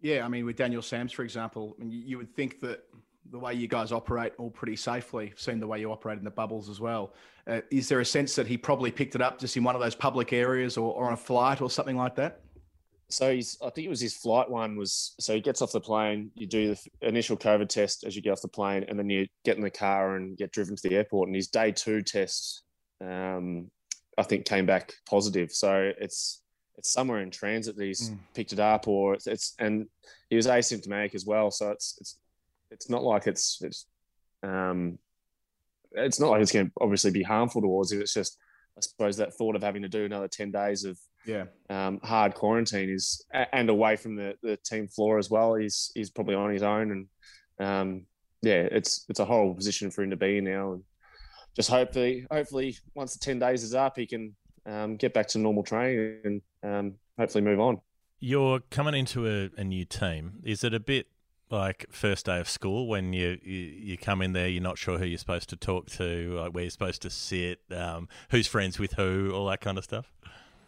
Yeah, 0.02 0.26
I 0.26 0.30
mean, 0.30 0.46
with 0.46 0.56
Daniel 0.56 0.82
Sams, 0.82 1.12
for 1.12 1.24
example, 1.24 1.76
I 1.80 1.84
mean, 1.84 1.92
you 1.92 2.18
would 2.18 2.34
think 2.34 2.62
that 2.62 2.84
the 3.32 3.40
way 3.40 3.54
you 3.54 3.68
guys 3.68 3.92
operate 3.92 4.34
all 4.38 4.50
pretty 4.50 4.76
safely. 4.76 5.34
seen 5.36 5.60
the 5.60 5.68
way 5.68 5.80
you 5.80 5.92
operate 5.92 6.18
in 6.18 6.24
the 6.24 6.32
bubbles 6.32 6.70
as 6.70 6.80
well. 6.80 7.14
Uh, 7.48 7.62
is 7.72 7.90
there 7.90 8.00
a 8.00 8.06
sense 8.06 8.36
that 8.36 8.48
he 8.48 8.58
probably 8.58 8.92
picked 8.92 9.16
it 9.16 9.22
up 9.22 9.40
just 9.40 9.56
in 9.58 9.64
one 9.64 9.76
of 9.76 9.82
those 9.82 9.96
public 9.96 10.34
areas 10.34 10.78
or, 10.78 10.94
or 10.94 11.08
on 11.08 11.14
a 11.14 11.18
flight 11.18 11.62
or 11.62 11.70
something 11.70 11.98
like 11.98 12.16
that? 12.16 12.42
So 13.10 13.34
he's, 13.34 13.58
I 13.62 13.70
think 13.70 13.86
it 13.86 13.90
was 13.90 14.02
his 14.02 14.16
flight 14.16 14.50
one 14.50 14.76
was, 14.76 15.16
so 15.20 15.34
he 15.34 15.42
gets 15.42 15.62
off 15.62 15.72
the 15.72 15.82
plane, 15.82 16.32
you 16.36 16.46
do 16.46 16.76
the 16.76 17.08
initial 17.08 17.36
COVID 17.38 17.68
test 17.68 18.04
as 18.04 18.16
you 18.16 18.22
get 18.22 18.32
off 18.32 18.42
the 18.42 18.48
plane, 18.48 18.86
and 18.88 19.00
then 19.00 19.10
you 19.10 19.28
get 19.44 19.58
in 19.58 19.64
the 19.64 19.70
car 19.70 20.16
and 20.16 20.38
get 20.38 20.52
driven 20.52 20.76
to 20.76 20.88
the 20.88 20.96
airport. 20.96 21.28
And 21.28 21.36
his 21.36 21.48
day 21.48 21.72
two 21.72 22.02
test, 22.02 22.64
um, 23.02 23.72
I 24.18 24.24
think 24.24 24.46
came 24.46 24.66
back 24.66 24.94
positive. 25.10 25.52
So 25.52 25.92
it's, 25.98 26.42
it's 26.78 26.92
somewhere 26.92 27.22
in 27.22 27.32
transit 27.32 27.76
that 27.78 27.84
he's 27.84 28.12
mm. 28.12 28.20
picked 28.36 28.54
it 28.54 28.60
up 28.60 28.88
or 28.88 29.16
it's, 29.16 29.28
it's, 29.28 29.56
and 29.58 29.88
he 30.30 30.36
was 30.36 30.48
asymptomatic 30.48 31.16
as 31.16 31.26
well. 31.26 31.50
So 31.52 31.72
it's, 31.72 31.98
it's, 32.00 32.20
it's 32.72 32.88
not 32.90 33.04
like 33.04 33.26
it's 33.26 33.60
it's 33.62 33.88
um, 34.44 35.00
it's 35.94 36.20
not 36.20 36.30
like 36.30 36.42
it's 36.42 36.52
going 36.52 36.68
to 36.68 36.72
obviously 36.80 37.10
be 37.10 37.24
harmful 37.24 37.62
towards 37.62 37.92
you. 37.92 38.00
It's 38.00 38.14
just 38.14 38.38
I 38.78 38.82
suppose 38.82 39.18
that 39.18 39.34
thought 39.34 39.56
of 39.56 39.64
having 39.64 39.82
to 39.82 39.90
do 39.90 40.06
another 40.06 40.28
ten 40.28 40.52
days 40.52 40.86
of 40.86 41.00
yeah 41.26 41.46
um, 41.70 42.00
hard 42.04 42.34
quarantine 42.34 42.90
is 42.90 43.24
and 43.54 43.70
away 43.70 43.96
from 43.96 44.16
the, 44.16 44.36
the 44.42 44.58
team 44.58 44.88
floor 44.88 45.18
as 45.18 45.30
well. 45.30 45.56
He's 45.56 45.92
he's 45.96 46.10
probably 46.10 46.36
on 46.36 46.52
his 46.52 46.64
own 46.64 46.92
and 46.92 47.08
um, 47.60 48.06
yeah, 48.42 48.68
it's 48.72 49.06
it's 49.10 49.20
a 49.20 49.26
horrible 49.26 49.56
position 49.56 49.92
for 49.92 50.04
him 50.04 50.12
to 50.12 50.16
be 50.16 50.38
in 50.38 50.46
now. 50.46 50.74
And 50.74 50.84
just 51.56 51.70
hopefully 51.70 52.26
hopefully 52.32 52.78
once 52.96 53.14
the 53.14 53.20
ten 53.20 53.40
days 53.40 53.64
is 53.64 53.74
up, 53.74 53.98
he 53.98 54.08
can 54.08 54.36
um, 54.66 54.96
get 54.96 55.14
back 55.14 55.28
to 55.30 55.40
normal 55.40 55.64
training 55.64 56.22
and 56.24 56.42
um, 56.64 56.96
hopefully 57.18 57.44
move 57.44 57.60
on. 57.60 57.80
You're 58.20 58.60
coming 58.70 58.96
into 58.96 59.28
a, 59.28 59.50
a 59.60 59.64
new 59.64 59.86
team. 59.86 60.40
Is 60.44 60.64
it 60.64 60.74
a 60.74 60.80
bit 60.80 61.08
like 61.50 61.86
first 61.90 62.28
day 62.28 62.40
of 62.40 62.48
school 62.48 62.88
when 62.88 63.12
you, 63.12 63.40
you, 63.42 63.58
you 63.58 63.98
come 63.98 64.22
in 64.22 64.34
there, 64.34 64.48
you're 64.48 64.62
not 64.62 64.78
sure 64.78 65.00
who 65.00 65.06
you're 65.06 65.18
supposed 65.18 65.50
to 65.50 65.56
talk 65.56 65.90
to, 65.90 66.38
like 66.40 66.54
where 66.54 66.64
you're 66.64 66.70
supposed 66.70 67.02
to 67.02 67.10
sit, 67.10 67.60
um, 67.72 68.08
who's 68.30 68.46
friends 68.46 68.78
with 68.78 68.94
who, 68.94 69.32
all 69.34 69.48
that 69.48 69.62
kind 69.62 69.78
of 69.78 69.84
stuff. 69.84 70.12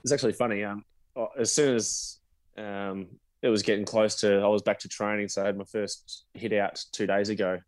It's 0.04 0.12
actually 0.12 0.34
funny. 0.34 0.64
Um, 0.64 0.84
oh, 1.16 1.30
as 1.38 1.52
soon 1.52 1.76
as 1.76 2.20
um, 2.58 3.08
it 3.42 3.50
was 3.50 3.64
getting 3.64 3.86
close 3.86 4.16
to, 4.22 4.40
I 4.40 4.48
was 4.48 4.62
back 4.62 4.80
to 4.80 4.88
training, 4.88 5.28
so 5.30 5.44
I 5.44 5.48
had 5.48 5.58
my 5.58 5.66
first 5.66 6.26
hit 6.34 6.54
out 6.54 6.84
two 6.92 7.08
days 7.08 7.30
ago. 7.30 7.60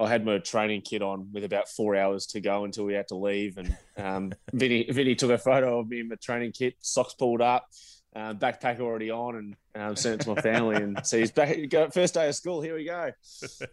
I 0.00 0.08
had 0.08 0.24
my 0.24 0.38
training 0.38 0.82
kit 0.82 1.02
on 1.02 1.28
with 1.32 1.44
about 1.44 1.68
four 1.68 1.96
hours 1.96 2.26
to 2.26 2.40
go 2.40 2.64
until 2.64 2.84
we 2.84 2.94
had 2.94 3.08
to 3.08 3.16
leave, 3.16 3.58
and 3.58 3.76
um, 3.96 4.32
Vini 4.52 4.84
Vini 4.90 5.14
took 5.14 5.30
a 5.30 5.38
photo 5.38 5.80
of 5.80 5.88
me 5.88 6.00
in 6.00 6.08
my 6.08 6.14
training 6.16 6.52
kit, 6.52 6.74
socks 6.80 7.14
pulled 7.14 7.40
up, 7.40 7.66
uh, 8.14 8.34
backpack 8.34 8.80
already 8.80 9.10
on, 9.10 9.36
and 9.36 9.56
um, 9.74 9.96
sent 9.96 10.20
it 10.20 10.24
to 10.24 10.34
my 10.34 10.40
family. 10.40 10.76
And 10.76 11.00
so 11.04 11.18
he's 11.18 11.32
back. 11.32 11.56
Go, 11.68 11.90
first 11.90 12.14
day 12.14 12.28
of 12.28 12.34
school. 12.34 12.60
Here 12.60 12.74
we 12.74 12.84
go. 12.84 13.10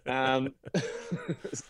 Um, 0.08 0.53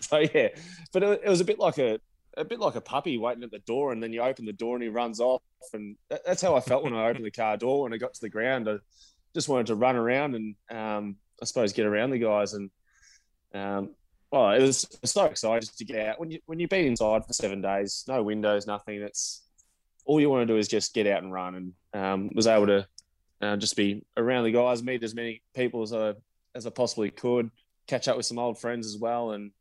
so 0.01 0.19
yeah, 0.19 0.49
but 0.91 1.03
it, 1.03 1.21
it, 1.23 1.29
was 1.29 1.39
a 1.39 1.45
bit 1.45 1.57
like 1.57 1.77
a 1.77 1.99
a 2.37 2.45
bit 2.45 2.59
like 2.59 2.75
a 2.75 2.81
puppy 2.81 3.17
waiting 3.17 3.43
at 3.43 3.51
the 3.51 3.59
door, 3.59 3.91
and 3.91 4.01
then 4.01 4.13
you 4.13 4.21
open 4.21 4.45
the 4.45 4.53
door 4.53 4.75
and 4.75 4.83
he 4.83 4.89
runs 4.89 5.19
off. 5.19 5.41
And 5.73 5.95
that, 6.09 6.21
that's 6.25 6.41
how 6.41 6.55
I 6.55 6.59
felt 6.59 6.83
when 6.83 6.93
I 6.93 7.07
opened 7.07 7.25
the 7.25 7.31
car 7.31 7.57
door. 7.57 7.83
When 7.83 7.93
I 7.93 7.97
got 7.97 8.13
to 8.13 8.21
the 8.21 8.29
ground, 8.29 8.69
I 8.69 8.77
just 9.33 9.49
wanted 9.49 9.67
to 9.67 9.75
run 9.75 9.95
around 9.95 10.35
and 10.35 10.55
um, 10.71 11.15
I 11.41 11.45
suppose 11.45 11.73
get 11.73 11.85
around 11.85 12.11
the 12.11 12.19
guys. 12.19 12.53
And 12.53 12.69
um, 13.53 13.89
well, 14.31 14.51
it 14.51 14.61
was 14.61 14.85
so 15.03 15.25
exciting 15.25 15.69
to 15.77 15.85
get 15.85 16.07
out 16.07 16.19
when 16.19 16.31
you 16.31 16.39
when 16.45 16.59
you've 16.59 16.69
been 16.69 16.85
inside 16.85 17.25
for 17.25 17.33
seven 17.33 17.61
days, 17.61 18.03
no 18.07 18.21
windows, 18.23 18.67
nothing. 18.67 19.01
It's 19.01 19.41
all 20.05 20.19
you 20.19 20.29
want 20.29 20.47
to 20.47 20.53
do 20.53 20.57
is 20.57 20.67
just 20.67 20.93
get 20.93 21.07
out 21.07 21.23
and 21.23 21.31
run, 21.31 21.55
and 21.93 22.03
um, 22.03 22.29
was 22.33 22.47
able 22.47 22.67
to 22.67 22.87
uh, 23.41 23.57
just 23.57 23.75
be 23.75 24.03
around 24.17 24.43
the 24.43 24.51
guys, 24.51 24.83
meet 24.83 25.03
as 25.03 25.15
many 25.15 25.41
people 25.55 25.83
as 25.83 25.93
I 25.93 26.13
as 26.53 26.65
I 26.65 26.69
possibly 26.69 27.11
could, 27.11 27.51
catch 27.87 28.07
up 28.07 28.17
with 28.17 28.25
some 28.25 28.39
old 28.39 28.59
friends 28.59 28.87
as 28.87 28.97
well, 28.97 29.31
and 29.31 29.51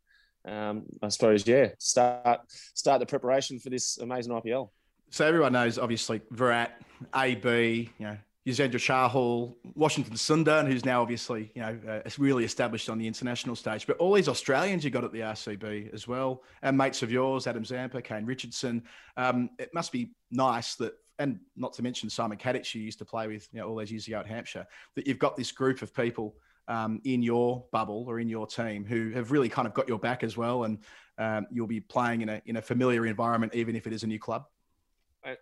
um, 0.45 0.83
I 1.01 1.09
suppose 1.09 1.47
yeah, 1.47 1.69
start 1.79 2.41
start 2.49 2.99
the 2.99 3.05
preparation 3.05 3.59
for 3.59 3.69
this 3.69 3.97
amazing 3.97 4.33
IPL. 4.33 4.69
So 5.09 5.25
everyone 5.25 5.53
knows, 5.53 5.77
obviously, 5.77 6.21
Virat, 6.31 6.81
AB, 7.15 7.89
you 7.97 8.05
know, 8.05 8.17
Yuzvendra 8.47 8.75
Chahal, 8.75 9.55
Washington 9.73 10.13
Sundar, 10.13 10.67
who's 10.67 10.85
now 10.85 11.01
obviously 11.01 11.51
you 11.55 11.61
know 11.61 11.79
uh, 11.87 12.09
really 12.19 12.43
established 12.43 12.89
on 12.89 12.99
the 12.99 13.07
international 13.07 13.55
stage. 13.55 13.87
But 13.87 13.97
all 13.97 14.13
these 14.13 14.29
Australians 14.29 14.83
you 14.83 14.91
got 14.91 15.03
at 15.03 15.11
the 15.11 15.21
RCB 15.21 15.93
as 15.93 16.07
well, 16.07 16.43
and 16.61 16.77
mates 16.77 17.01
of 17.01 17.11
yours, 17.11 17.47
Adam 17.47 17.65
Zampa, 17.65 18.01
Kane 18.01 18.25
Richardson. 18.25 18.83
Um, 19.17 19.49
it 19.57 19.73
must 19.73 19.91
be 19.91 20.11
nice 20.29 20.75
that, 20.75 20.93
and 21.17 21.39
not 21.55 21.73
to 21.73 21.81
mention 21.81 22.09
Simon 22.09 22.37
Katich, 22.37 22.73
who 22.73 22.79
used 22.79 22.99
to 22.99 23.05
play 23.05 23.27
with 23.27 23.47
you 23.51 23.61
know, 23.61 23.67
all 23.67 23.75
those 23.75 23.91
years 23.91 24.07
ago 24.07 24.19
at 24.19 24.27
Hampshire, 24.27 24.67
that 24.95 25.07
you've 25.07 25.17
got 25.17 25.35
this 25.35 25.51
group 25.51 25.81
of 25.81 25.95
people 25.95 26.35
um, 26.67 26.99
in 27.03 27.21
your 27.21 27.65
bubble 27.71 28.05
or 28.07 28.19
in 28.19 28.29
your 28.29 28.47
team 28.47 28.85
who 28.85 29.11
have 29.11 29.31
really 29.31 29.49
kind 29.49 29.67
of 29.67 29.73
got 29.73 29.87
your 29.87 29.99
back 29.99 30.23
as 30.23 30.35
well, 30.35 30.63
and 30.63 30.79
um, 31.17 31.47
you'll 31.51 31.67
be 31.67 31.79
playing 31.79 32.21
in 32.21 32.29
a 32.29 32.41
in 32.45 32.57
a 32.57 32.61
familiar 32.61 33.05
environment, 33.05 33.53
even 33.55 33.75
if 33.75 33.87
it 33.87 33.93
is 33.93 34.03
a 34.03 34.07
new 34.07 34.19
club. 34.19 34.45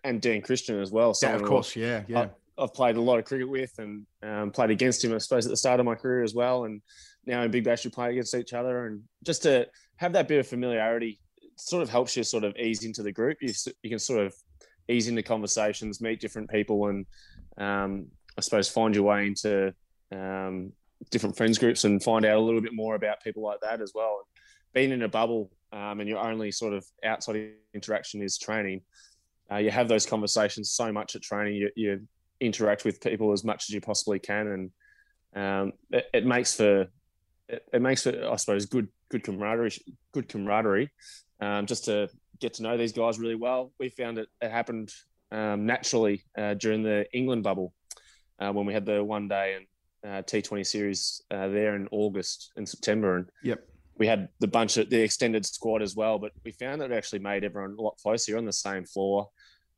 And 0.02 0.20
Dan 0.20 0.40
Christian 0.40 0.80
as 0.80 0.90
well. 0.90 1.14
Yeah, 1.22 1.34
of 1.34 1.42
course. 1.42 1.76
Yeah, 1.76 2.04
yeah. 2.08 2.28
I've 2.56 2.72
played 2.72 2.96
a 2.96 3.00
lot 3.00 3.18
of 3.18 3.24
cricket 3.24 3.48
with 3.48 3.72
and 3.78 4.06
um, 4.22 4.50
played 4.50 4.70
against 4.70 5.04
him, 5.04 5.12
I 5.12 5.18
suppose, 5.18 5.44
at 5.44 5.50
the 5.50 5.56
start 5.56 5.80
of 5.80 5.86
my 5.86 5.94
career 5.94 6.22
as 6.22 6.34
well. 6.34 6.64
And 6.64 6.80
now 7.26 7.42
in 7.42 7.50
Big 7.50 7.64
Bash, 7.64 7.84
we 7.84 7.90
play 7.90 8.12
against 8.12 8.34
each 8.34 8.52
other. 8.52 8.86
And 8.86 9.02
just 9.24 9.42
to 9.42 9.66
have 9.96 10.12
that 10.12 10.28
bit 10.28 10.38
of 10.38 10.46
familiarity 10.46 11.20
sort 11.56 11.82
of 11.82 11.90
helps 11.90 12.16
you 12.16 12.22
sort 12.22 12.44
of 12.44 12.56
ease 12.56 12.84
into 12.84 13.02
the 13.02 13.12
group. 13.12 13.38
You, 13.40 13.52
you 13.82 13.90
can 13.90 13.98
sort 13.98 14.24
of 14.24 14.34
ease 14.88 15.08
into 15.08 15.22
conversations, 15.22 16.00
meet 16.00 16.20
different 16.20 16.50
people, 16.50 16.88
and 16.88 17.06
um, 17.58 18.06
I 18.36 18.40
suppose 18.40 18.68
find 18.68 18.94
your 18.94 19.04
way 19.04 19.26
into 19.26 19.74
um, 20.12 20.72
different 21.10 21.36
friends 21.36 21.58
groups 21.58 21.84
and 21.84 22.02
find 22.02 22.24
out 22.24 22.36
a 22.36 22.40
little 22.40 22.60
bit 22.60 22.74
more 22.74 22.94
about 22.94 23.22
people 23.22 23.42
like 23.42 23.60
that 23.60 23.80
as 23.80 23.92
well. 23.94 24.26
Being 24.72 24.90
in 24.90 25.02
a 25.02 25.08
bubble 25.08 25.50
um, 25.72 26.00
and 26.00 26.08
your 26.08 26.18
only 26.18 26.50
sort 26.50 26.72
of 26.72 26.84
outside 27.04 27.52
interaction 27.74 28.22
is 28.22 28.38
training. 28.38 28.82
Uh, 29.50 29.56
you 29.56 29.70
have 29.70 29.88
those 29.88 30.06
conversations 30.06 30.70
so 30.70 30.92
much 30.92 31.14
at 31.16 31.22
training. 31.22 31.54
You, 31.54 31.70
you 31.76 32.08
interact 32.40 32.84
with 32.84 33.00
people 33.00 33.32
as 33.32 33.44
much 33.44 33.64
as 33.68 33.74
you 33.74 33.80
possibly 33.80 34.18
can, 34.18 34.46
and 34.46 34.70
um, 35.34 35.72
it, 35.90 36.06
it, 36.12 36.26
makes 36.26 36.54
for 36.54 36.88
it, 37.48 37.64
it, 37.72 37.82
makes 37.82 38.04
for 38.04 38.30
I 38.30 38.36
suppose 38.36 38.66
good 38.66 38.88
good 39.10 39.22
camaraderie 39.22 39.76
good 40.12 40.28
camaraderie 40.28 40.90
um, 41.40 41.66
just 41.66 41.84
to 41.86 42.08
get 42.40 42.54
to 42.54 42.62
know 42.62 42.76
these 42.76 42.92
guys 42.92 43.18
really 43.18 43.34
well. 43.34 43.72
We 43.78 43.90
found 43.90 44.18
it, 44.18 44.28
it 44.40 44.50
happened 44.50 44.92
um, 45.30 45.66
naturally 45.66 46.24
uh, 46.36 46.54
during 46.54 46.82
the 46.82 47.06
England 47.12 47.42
bubble 47.42 47.74
uh, 48.38 48.52
when 48.52 48.66
we 48.66 48.72
had 48.72 48.86
the 48.86 49.02
one 49.04 49.28
day 49.28 49.54
and 49.56 49.66
uh, 50.04 50.22
T20 50.22 50.66
series 50.66 51.22
uh, 51.30 51.48
there 51.48 51.74
in 51.74 51.88
August 51.90 52.52
and 52.56 52.68
September, 52.68 53.16
and 53.16 53.26
yep. 53.42 53.66
We 53.96 54.08
had 54.08 54.28
the 54.40 54.48
bunch 54.48 54.76
of 54.76 54.90
the 54.90 55.00
extended 55.00 55.46
squad 55.46 55.80
as 55.80 55.94
well, 55.94 56.18
but 56.18 56.32
we 56.44 56.50
found 56.50 56.80
that 56.80 56.90
it 56.90 56.96
actually 56.96 57.20
made 57.20 57.44
everyone 57.44 57.76
a 57.78 57.80
lot 57.80 57.96
closer. 58.02 58.32
You're 58.32 58.38
on 58.38 58.44
the 58.44 58.52
same 58.52 58.84
floor. 58.84 59.28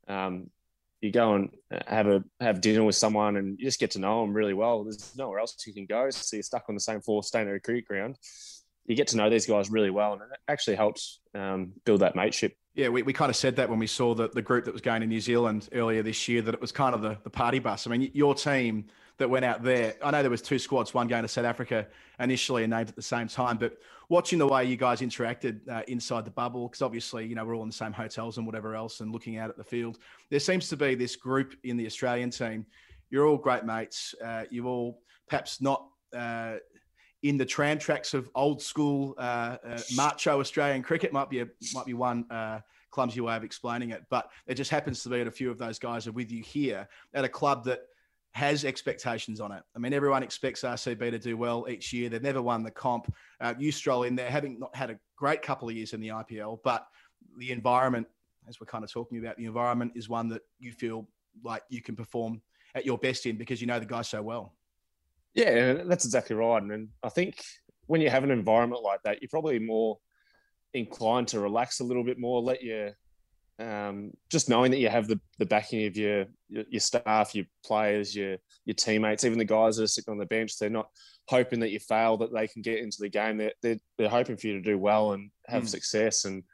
Um, 0.08 0.48
you 1.00 1.12
go 1.12 1.34
and 1.34 1.50
have 1.86 2.06
a 2.06 2.24
have 2.40 2.60
dinner 2.60 2.82
with 2.82 2.94
someone 2.94 3.36
and 3.36 3.58
you 3.58 3.66
just 3.66 3.78
get 3.78 3.90
to 3.92 3.98
know 3.98 4.22
them 4.22 4.32
really 4.32 4.54
well. 4.54 4.84
There's 4.84 5.14
nowhere 5.16 5.38
else 5.38 5.56
you 5.66 5.74
can 5.74 5.86
go, 5.86 6.08
so 6.10 6.36
you're 6.36 6.42
stuck 6.42 6.64
on 6.68 6.74
the 6.74 6.80
same 6.80 7.02
floor, 7.02 7.22
staying 7.22 7.48
at 7.48 7.54
a 7.54 7.60
cricket 7.60 7.86
ground. 7.86 8.16
You 8.86 8.96
get 8.96 9.08
to 9.08 9.16
know 9.16 9.28
these 9.28 9.46
guys 9.46 9.70
really 9.70 9.90
well, 9.90 10.12
and 10.12 10.22
it 10.22 10.28
actually 10.48 10.76
helps 10.76 11.20
um, 11.34 11.72
build 11.84 12.00
that 12.00 12.14
mateship. 12.14 12.56
Yeah, 12.74 12.88
we, 12.88 13.02
we 13.02 13.12
kind 13.12 13.30
of 13.30 13.36
said 13.36 13.56
that 13.56 13.70
when 13.70 13.78
we 13.78 13.86
saw 13.86 14.14
the, 14.14 14.28
the 14.28 14.42
group 14.42 14.66
that 14.66 14.72
was 14.72 14.82
going 14.82 15.00
to 15.00 15.06
New 15.06 15.20
Zealand 15.20 15.68
earlier 15.72 16.02
this 16.02 16.28
year, 16.28 16.42
that 16.42 16.54
it 16.54 16.60
was 16.60 16.72
kind 16.72 16.94
of 16.94 17.00
the, 17.00 17.16
the 17.24 17.30
party 17.30 17.58
bus. 17.58 17.86
I 17.86 17.90
mean, 17.90 18.10
your 18.12 18.34
team 18.34 18.86
that 19.18 19.30
went 19.30 19.46
out 19.46 19.62
there, 19.62 19.94
I 20.04 20.10
know 20.10 20.20
there 20.20 20.30
was 20.30 20.42
two 20.42 20.58
squads, 20.58 20.92
one 20.92 21.08
going 21.08 21.22
to 21.22 21.28
South 21.28 21.46
Africa 21.46 21.86
initially 22.20 22.64
and 22.64 22.70
named 22.70 22.90
at 22.90 22.96
the 22.96 23.02
same 23.02 23.28
time, 23.28 23.56
but 23.56 23.78
watching 24.08 24.38
the 24.38 24.46
way 24.46 24.64
you 24.64 24.76
guys 24.76 25.00
interacted 25.00 25.66
uh, 25.70 25.82
inside 25.88 26.26
the 26.26 26.30
bubble, 26.30 26.68
because 26.68 26.82
obviously, 26.82 27.26
you 27.26 27.34
know, 27.34 27.44
we're 27.44 27.56
all 27.56 27.62
in 27.62 27.68
the 27.68 27.74
same 27.74 27.92
hotels 27.92 28.36
and 28.36 28.46
whatever 28.46 28.74
else 28.74 29.00
and 29.00 29.10
looking 29.10 29.38
out 29.38 29.48
at 29.48 29.56
the 29.56 29.64
field, 29.64 29.98
there 30.30 30.38
seems 30.38 30.68
to 30.68 30.76
be 30.76 30.94
this 30.94 31.16
group 31.16 31.54
in 31.64 31.78
the 31.78 31.86
Australian 31.86 32.30
team. 32.30 32.66
You're 33.08 33.26
all 33.26 33.38
great 33.38 33.64
mates. 33.64 34.14
Uh, 34.22 34.44
you've 34.50 34.66
all 34.66 35.00
perhaps 35.28 35.60
not 35.62 35.86
uh, 36.14 36.56
in 37.22 37.36
the 37.36 37.46
tram 37.46 37.78
tracks 37.78 38.14
of 38.14 38.28
old 38.34 38.62
school 38.62 39.14
uh, 39.18 39.56
uh, 39.64 39.78
macho 39.94 40.40
Australian 40.40 40.82
cricket 40.82 41.12
might 41.12 41.30
be 41.30 41.40
a, 41.40 41.46
might 41.74 41.86
be 41.86 41.94
one 41.94 42.24
uh, 42.30 42.60
clumsy 42.90 43.20
way 43.20 43.34
of 43.36 43.44
explaining 43.44 43.90
it, 43.90 44.02
but 44.10 44.30
it 44.46 44.54
just 44.54 44.70
happens 44.70 45.02
to 45.02 45.08
be 45.08 45.18
that 45.18 45.26
a 45.26 45.30
few 45.30 45.50
of 45.50 45.58
those 45.58 45.78
guys 45.78 46.06
are 46.06 46.12
with 46.12 46.30
you 46.30 46.42
here 46.42 46.88
at 47.14 47.24
a 47.24 47.28
club 47.28 47.64
that– 47.64 47.80
has 48.36 48.66
expectations 48.66 49.40
on 49.40 49.50
it. 49.50 49.62
I 49.74 49.78
mean, 49.78 49.94
everyone 49.94 50.22
expects 50.22 50.60
RCB 50.60 51.10
to 51.10 51.18
do 51.18 51.38
well 51.38 51.66
each 51.70 51.90
year. 51.94 52.10
They've 52.10 52.20
never 52.20 52.42
won 52.42 52.62
the 52.62 52.70
comp. 52.70 53.10
Uh, 53.40 53.54
you 53.58 53.72
stroll 53.72 54.02
in 54.02 54.14
there, 54.14 54.30
having 54.30 54.58
not 54.58 54.76
had 54.76 54.90
a 54.90 54.98
great 55.16 55.40
couple 55.40 55.70
of 55.70 55.74
years 55.74 55.94
in 55.94 56.02
the 56.02 56.08
IPL, 56.08 56.58
but 56.62 56.86
the 57.38 57.50
environment, 57.50 58.06
as 58.46 58.60
we're 58.60 58.66
kind 58.66 58.84
of 58.84 58.92
talking 58.92 59.16
about, 59.16 59.38
the 59.38 59.46
environment 59.46 59.92
is 59.94 60.10
one 60.10 60.28
that 60.28 60.42
you 60.58 60.72
feel 60.72 61.08
like 61.42 61.62
you 61.70 61.80
can 61.80 61.96
perform 61.96 62.42
at 62.74 62.84
your 62.84 62.98
best 62.98 63.24
in 63.24 63.38
because 63.38 63.62
you 63.62 63.66
know 63.66 63.80
the 63.80 63.86
guys 63.86 64.06
so 64.06 64.20
well. 64.20 64.52
Yeah, 65.36 65.74
that's 65.84 66.06
exactly 66.06 66.34
right. 66.34 66.62
And 66.62 66.88
I 67.02 67.10
think 67.10 67.44
when 67.86 68.00
you 68.00 68.08
have 68.08 68.24
an 68.24 68.30
environment 68.30 68.82
like 68.82 69.02
that, 69.04 69.20
you're 69.20 69.28
probably 69.28 69.58
more 69.58 69.98
inclined 70.72 71.28
to 71.28 71.40
relax 71.40 71.80
a 71.80 71.84
little 71.84 72.04
bit 72.04 72.18
more, 72.18 72.40
let 72.40 72.62
your 72.62 72.92
um, 73.58 74.12
just 74.30 74.48
knowing 74.48 74.70
that 74.70 74.80
you 74.80 74.88
have 74.88 75.08
the, 75.08 75.20
the 75.38 75.46
backing 75.46 75.86
of 75.86 75.96
your, 75.96 76.26
your, 76.48 76.80
staff, 76.80 77.34
your 77.34 77.46
players, 77.64 78.14
your 78.14 78.36
your 78.66 78.74
teammates, 78.74 79.24
even 79.24 79.38
the 79.38 79.46
guys 79.46 79.76
that 79.76 79.84
are 79.84 79.88
sitting 79.88 80.12
on 80.12 80.18
the 80.18 80.26
bench, 80.26 80.58
they're 80.58 80.68
not 80.68 80.88
hoping 81.28 81.60
that 81.60 81.70
you 81.70 81.80
fail, 81.80 82.18
that 82.18 82.32
they 82.34 82.48
can 82.48 82.60
get 82.60 82.80
into 82.80 82.98
the 83.00 83.08
game. 83.08 83.38
They're 83.38 83.52
they're, 83.62 83.78
they're 83.96 84.08
hoping 84.08 84.36
for 84.36 84.46
you 84.46 84.54
to 84.54 84.60
do 84.60 84.78
well 84.78 85.12
and 85.12 85.30
have 85.46 85.64
mm. 85.64 85.68
success, 85.68 86.24
and 86.24 86.44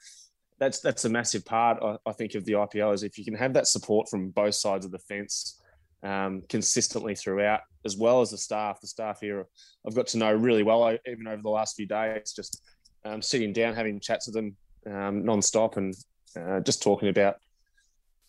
that's 0.59 0.81
that's 0.81 1.05
a 1.05 1.09
massive 1.09 1.45
part 1.45 1.79
I, 1.83 1.99
I, 2.07 2.13
think 2.13 2.35
of 2.35 2.45
the 2.45 2.53
IPL 2.53 2.95
is 2.95 3.03
if 3.03 3.19
you 3.19 3.25
can 3.25 3.35
have 3.35 3.55
that 3.55 3.67
support 3.67 4.09
from 4.09 4.31
both 4.31 4.55
sides 4.55 4.85
of 4.85 4.93
the 4.93 4.99
fence 4.99 5.61
um, 6.03 6.43
consistently 6.49 7.15
throughout, 7.15 7.61
as 7.85 7.97
well 7.97 8.21
as 8.21 8.31
the 8.31 8.39
staff. 8.39 8.81
The 8.81 8.87
staff 8.87 9.21
here 9.21 9.47
I've 9.87 9.95
got 9.95 10.09
to 10.09 10.19
know 10.19 10.33
really 10.33 10.63
well 10.63 10.97
even 11.07 11.27
over 11.27 11.43
the 11.43 11.51
last 11.51 11.77
few 11.77 11.87
days, 11.87 12.33
just 12.33 12.63
um, 13.05 13.23
sitting 13.23 13.53
down, 13.53 13.75
having 13.75 14.01
chats 14.01 14.27
with 14.27 14.35
them 14.35 14.57
um, 14.87 15.25
non-stop 15.25 15.77
and 15.77 15.95
uh, 16.39 16.61
just 16.61 16.83
talking 16.83 17.09
about 17.09 17.37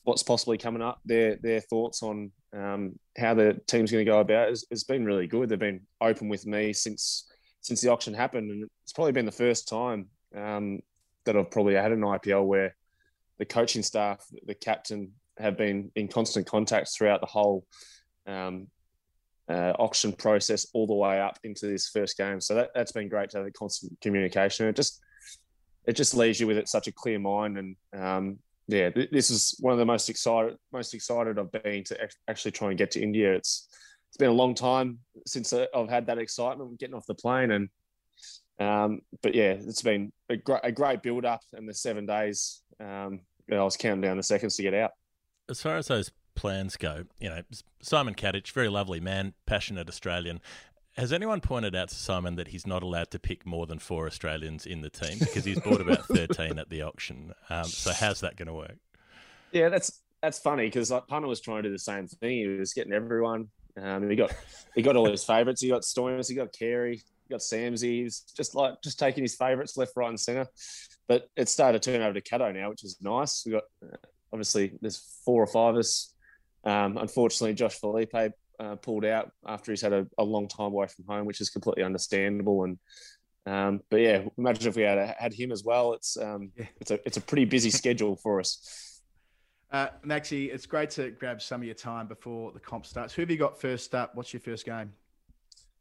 what's 0.03 0.23
possibly 0.23 0.57
coming 0.57 0.81
up. 0.81 0.99
Their 1.05 1.37
their 1.37 1.61
thoughts 1.61 2.03
on 2.03 2.31
um, 2.53 2.99
how 3.17 3.33
the 3.33 3.59
team's 3.67 3.91
going 3.91 4.05
to 4.05 4.11
go 4.11 4.19
about 4.19 4.47
it 4.47 4.49
has, 4.49 4.65
has, 4.69 4.83
been 4.83 5.05
really 5.05 5.27
good. 5.27 5.49
They've 5.49 5.57
been 5.57 5.81
open 6.01 6.29
with 6.29 6.45
me 6.45 6.73
since 6.73 7.29
since 7.61 7.81
the 7.81 7.89
auction 7.89 8.13
happened, 8.13 8.51
and 8.51 8.69
it's 8.83 8.93
probably 8.93 9.13
been 9.13 9.25
the 9.25 9.31
first 9.31 9.67
time 9.67 10.07
um, 10.35 10.79
that 11.25 11.37
I've 11.37 11.51
probably 11.51 11.75
had 11.75 11.91
an 11.91 12.01
IPL 12.01 12.45
where 12.45 12.75
the 13.39 13.45
coaching 13.45 13.83
staff, 13.83 14.23
the 14.45 14.53
captain, 14.53 15.13
have 15.37 15.57
been 15.57 15.91
in 15.95 16.07
constant 16.07 16.45
contact 16.45 16.89
throughout 16.95 17.21
the 17.21 17.27
whole 17.27 17.65
um, 18.27 18.67
uh, 19.49 19.73
auction 19.79 20.13
process 20.13 20.67
all 20.73 20.87
the 20.87 20.93
way 20.93 21.19
up 21.19 21.37
into 21.43 21.67
this 21.67 21.89
first 21.89 22.17
game. 22.17 22.39
So 22.39 22.55
that, 22.55 22.69
that's 22.73 22.91
been 22.91 23.09
great 23.09 23.29
to 23.31 23.37
have 23.37 23.45
the 23.45 23.51
constant 23.51 23.99
communication. 24.01 24.67
It 24.67 24.75
just 24.75 25.01
it 25.85 25.93
just 25.93 26.15
leaves 26.15 26.39
you 26.39 26.47
with 26.47 26.57
it 26.57 26.69
such 26.69 26.87
a 26.87 26.93
clear 26.93 27.19
mind, 27.19 27.57
and 27.57 27.75
um, 27.93 28.39
yeah, 28.67 28.89
th- 28.89 29.11
this 29.11 29.29
is 29.29 29.57
one 29.59 29.73
of 29.73 29.79
the 29.79 29.85
most 29.85 30.09
excited 30.09 30.57
most 30.71 30.93
excited 30.93 31.37
I've 31.37 31.51
been 31.51 31.83
to 31.85 32.09
actually 32.29 32.51
try 32.51 32.69
and 32.69 32.77
get 32.77 32.91
to 32.91 33.01
India. 33.01 33.33
It's 33.33 33.67
it's 34.09 34.17
been 34.17 34.29
a 34.29 34.33
long 34.33 34.55
time 34.55 34.99
since 35.25 35.51
I've 35.51 35.89
had 35.89 36.07
that 36.07 36.19
excitement 36.19 36.79
getting 36.79 36.95
off 36.95 37.05
the 37.05 37.15
plane, 37.15 37.51
and 37.51 37.69
um, 38.59 39.01
but 39.21 39.35
yeah, 39.35 39.53
it's 39.59 39.81
been 39.81 40.13
a 40.29 40.37
great, 40.37 40.61
a 40.63 40.71
great 40.71 41.01
build 41.01 41.25
up, 41.25 41.41
and 41.53 41.67
the 41.67 41.73
seven 41.73 42.05
days. 42.05 42.61
Um, 42.79 43.21
I 43.51 43.61
was 43.61 43.75
counting 43.75 44.01
down 44.01 44.15
the 44.15 44.23
seconds 44.23 44.55
to 44.55 44.63
get 44.63 44.73
out. 44.73 44.91
As 45.49 45.61
far 45.61 45.77
as 45.77 45.87
those 45.87 46.11
plans 46.35 46.77
go, 46.77 47.05
you 47.19 47.29
know, 47.29 47.41
Simon 47.81 48.15
Katich, 48.15 48.51
very 48.51 48.69
lovely 48.69 48.99
man, 48.99 49.33
passionate 49.45 49.87
Australian. 49.87 50.41
Has 50.95 51.11
anyone 51.11 51.41
pointed 51.41 51.75
out 51.75 51.89
to 51.89 51.95
Simon 51.95 52.35
that 52.35 52.49
he's 52.49 52.67
not 52.67 52.83
allowed 52.83 53.09
to 53.11 53.19
pick 53.19 53.45
more 53.45 53.65
than 53.65 53.79
four 53.79 54.05
Australians 54.05 54.65
in 54.65 54.81
the 54.81 54.89
team 54.89 55.17
because 55.19 55.43
he's 55.43 55.59
bought 55.59 55.81
about 55.81 56.05
thirteen 56.05 56.59
at 56.59 56.69
the 56.69 56.83
auction? 56.83 57.33
Um, 57.49 57.65
so 57.65 57.91
how's 57.91 58.21
that 58.21 58.35
going 58.37 58.47
to 58.47 58.53
work? 58.53 58.77
Yeah, 59.51 59.69
that's 59.69 60.01
that's 60.21 60.39
funny 60.39 60.67
because 60.67 60.91
like 60.91 61.07
Punter 61.07 61.27
was 61.27 61.41
trying 61.41 61.63
to 61.63 61.69
do 61.69 61.73
the 61.73 61.79
same 61.79 62.07
thing. 62.07 62.37
He 62.37 62.47
was 62.47 62.73
getting 62.73 62.93
everyone. 62.93 63.49
Um, 63.75 64.09
he 64.09 64.15
got 64.15 64.33
he 64.75 64.81
got 64.83 64.95
all 64.95 65.09
his 65.09 65.23
favourites. 65.23 65.61
He 65.61 65.69
got 65.69 65.81
Stoinis, 65.81 66.29
he 66.29 66.35
got 66.35 66.53
Carey, 66.53 66.97
he 66.97 67.31
got 67.31 67.41
Samsey. 67.41 68.03
He's 68.03 68.21
just 68.37 68.53
like 68.53 68.81
just 68.83 68.99
taking 68.99 69.23
his 69.23 69.35
favourites 69.35 69.75
left, 69.77 69.93
right, 69.95 70.09
and 70.09 70.19
centre. 70.19 70.47
But 71.07 71.27
it 71.35 71.49
started 71.49 71.81
to 71.81 71.91
turn 71.91 72.01
over 72.01 72.13
to 72.13 72.21
Caddo 72.21 72.53
now, 72.53 72.69
which 72.69 72.83
is 72.83 72.97
nice. 73.01 73.43
We 73.45 73.53
got 73.53 73.63
obviously 74.33 74.73
there's 74.81 75.19
four 75.23 75.41
or 75.41 75.47
five 75.47 75.75
of 75.75 75.79
us. 75.79 76.13
Um, 76.65 76.97
unfortunately, 76.97 77.53
Josh 77.53 77.79
Philippe 77.79 78.31
uh, 78.59 78.75
pulled 78.75 79.05
out 79.05 79.31
after 79.45 79.71
he's 79.71 79.81
had 79.81 79.93
a, 79.93 80.07
a, 80.17 80.23
long 80.23 80.47
time 80.47 80.67
away 80.67 80.87
from 80.87 81.05
home, 81.05 81.25
which 81.25 81.39
is 81.39 81.49
completely 81.49 81.83
understandable. 81.83 82.63
And 82.63 82.77
um, 83.45 83.81
but 83.89 83.97
yeah, 83.97 84.23
imagine 84.37 84.69
if 84.69 84.75
we 84.75 84.83
had 84.83 85.15
had 85.17 85.33
him 85.33 85.51
as 85.51 85.63
well. 85.63 85.93
It's 85.93 86.17
um, 86.17 86.51
yeah. 86.57 86.65
it's 86.79 86.91
a 86.91 86.99
it's 87.05 87.17
a 87.17 87.21
pretty 87.21 87.45
busy 87.45 87.69
schedule 87.81 88.15
for 88.15 88.39
us. 88.39 89.01
Uh, 89.71 89.87
Maxi, 90.05 90.53
it's 90.53 90.65
great 90.65 90.91
to 90.91 91.11
grab 91.11 91.41
some 91.41 91.61
of 91.61 91.65
your 91.65 91.75
time 91.75 92.07
before 92.07 92.51
the 92.51 92.59
comp 92.59 92.85
starts. 92.85 93.13
Who 93.13 93.23
have 93.23 93.31
you 93.31 93.37
got 93.37 93.59
first 93.59 93.95
up? 93.95 94.15
What's 94.15 94.31
your 94.31 94.39
first 94.39 94.65
game? 94.65 94.93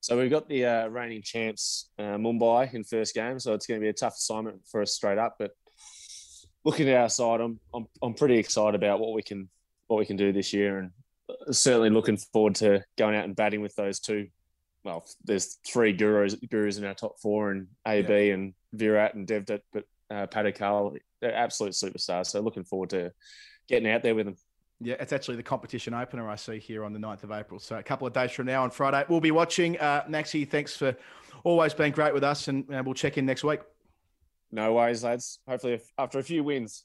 So 0.00 0.18
we've 0.18 0.30
got 0.30 0.48
the 0.48 0.64
uh, 0.64 0.88
reigning 0.88 1.22
champs 1.22 1.90
uh, 1.98 2.16
Mumbai 2.16 2.72
in 2.74 2.82
first 2.82 3.14
game, 3.14 3.38
so 3.38 3.52
it's 3.54 3.66
going 3.66 3.78
to 3.78 3.84
be 3.84 3.90
a 3.90 3.92
tough 3.92 4.14
assignment 4.14 4.66
for 4.66 4.82
us 4.82 4.92
straight 4.92 5.18
up. 5.18 5.36
But 5.38 5.52
looking 6.64 6.88
at 6.88 7.00
our 7.00 7.08
side, 7.08 7.40
I'm, 7.40 7.60
I'm 7.74 7.86
I'm 8.02 8.14
pretty 8.14 8.38
excited 8.38 8.74
about 8.74 9.00
what 9.00 9.12
we 9.12 9.22
can 9.22 9.48
what 9.86 9.98
we 9.98 10.06
can 10.06 10.16
do 10.16 10.32
this 10.32 10.52
year, 10.52 10.78
and 10.78 10.90
certainly 11.54 11.90
looking 11.90 12.16
forward 12.16 12.54
to 12.56 12.84
going 12.96 13.14
out 13.14 13.24
and 13.24 13.36
batting 13.36 13.60
with 13.60 13.74
those 13.76 14.00
two. 14.00 14.28
Well, 14.84 15.04
there's 15.24 15.58
three 15.66 15.92
gurus 15.92 16.34
gurus 16.34 16.78
in 16.78 16.84
our 16.84 16.94
top 16.94 17.18
four, 17.20 17.50
and 17.50 17.68
AB 17.86 18.08
yeah. 18.08 18.34
and 18.34 18.54
Virat 18.72 19.14
and 19.14 19.26
Devdutt, 19.26 19.60
but 19.72 19.84
uh, 20.10 20.26
Padikkal, 20.26 20.98
they're 21.20 21.34
absolute 21.34 21.72
superstars. 21.72 22.26
So 22.26 22.40
looking 22.40 22.64
forward 22.64 22.90
to 22.90 23.12
getting 23.68 23.88
out 23.88 24.02
there 24.02 24.14
with 24.14 24.26
them. 24.26 24.36
Yeah, 24.80 24.96
it's 24.98 25.12
actually 25.12 25.36
the 25.36 25.44
competition 25.44 25.94
opener 25.94 26.28
I 26.28 26.34
see 26.34 26.58
here 26.58 26.84
on 26.84 26.92
the 26.92 26.98
9th 26.98 27.22
of 27.22 27.30
April. 27.30 27.60
So 27.60 27.76
a 27.78 27.82
couple 27.84 28.06
of 28.06 28.12
days 28.12 28.32
from 28.32 28.46
now 28.46 28.64
on 28.64 28.70
Friday, 28.70 29.04
we'll 29.08 29.20
be 29.20 29.30
watching. 29.30 29.78
Uh, 29.78 30.02
Maxi, 30.08 30.48
thanks 30.48 30.76
for 30.76 30.96
always 31.44 31.72
being 31.72 31.92
great 31.92 32.12
with 32.12 32.24
us, 32.24 32.48
and 32.48 32.64
uh, 32.74 32.82
we'll 32.84 32.94
check 32.94 33.16
in 33.16 33.24
next 33.24 33.44
week. 33.44 33.60
No 34.52 34.74
worries, 34.74 35.02
lads. 35.02 35.40
Hopefully, 35.48 35.80
after 35.98 36.18
a 36.18 36.22
few 36.22 36.44
wins. 36.44 36.84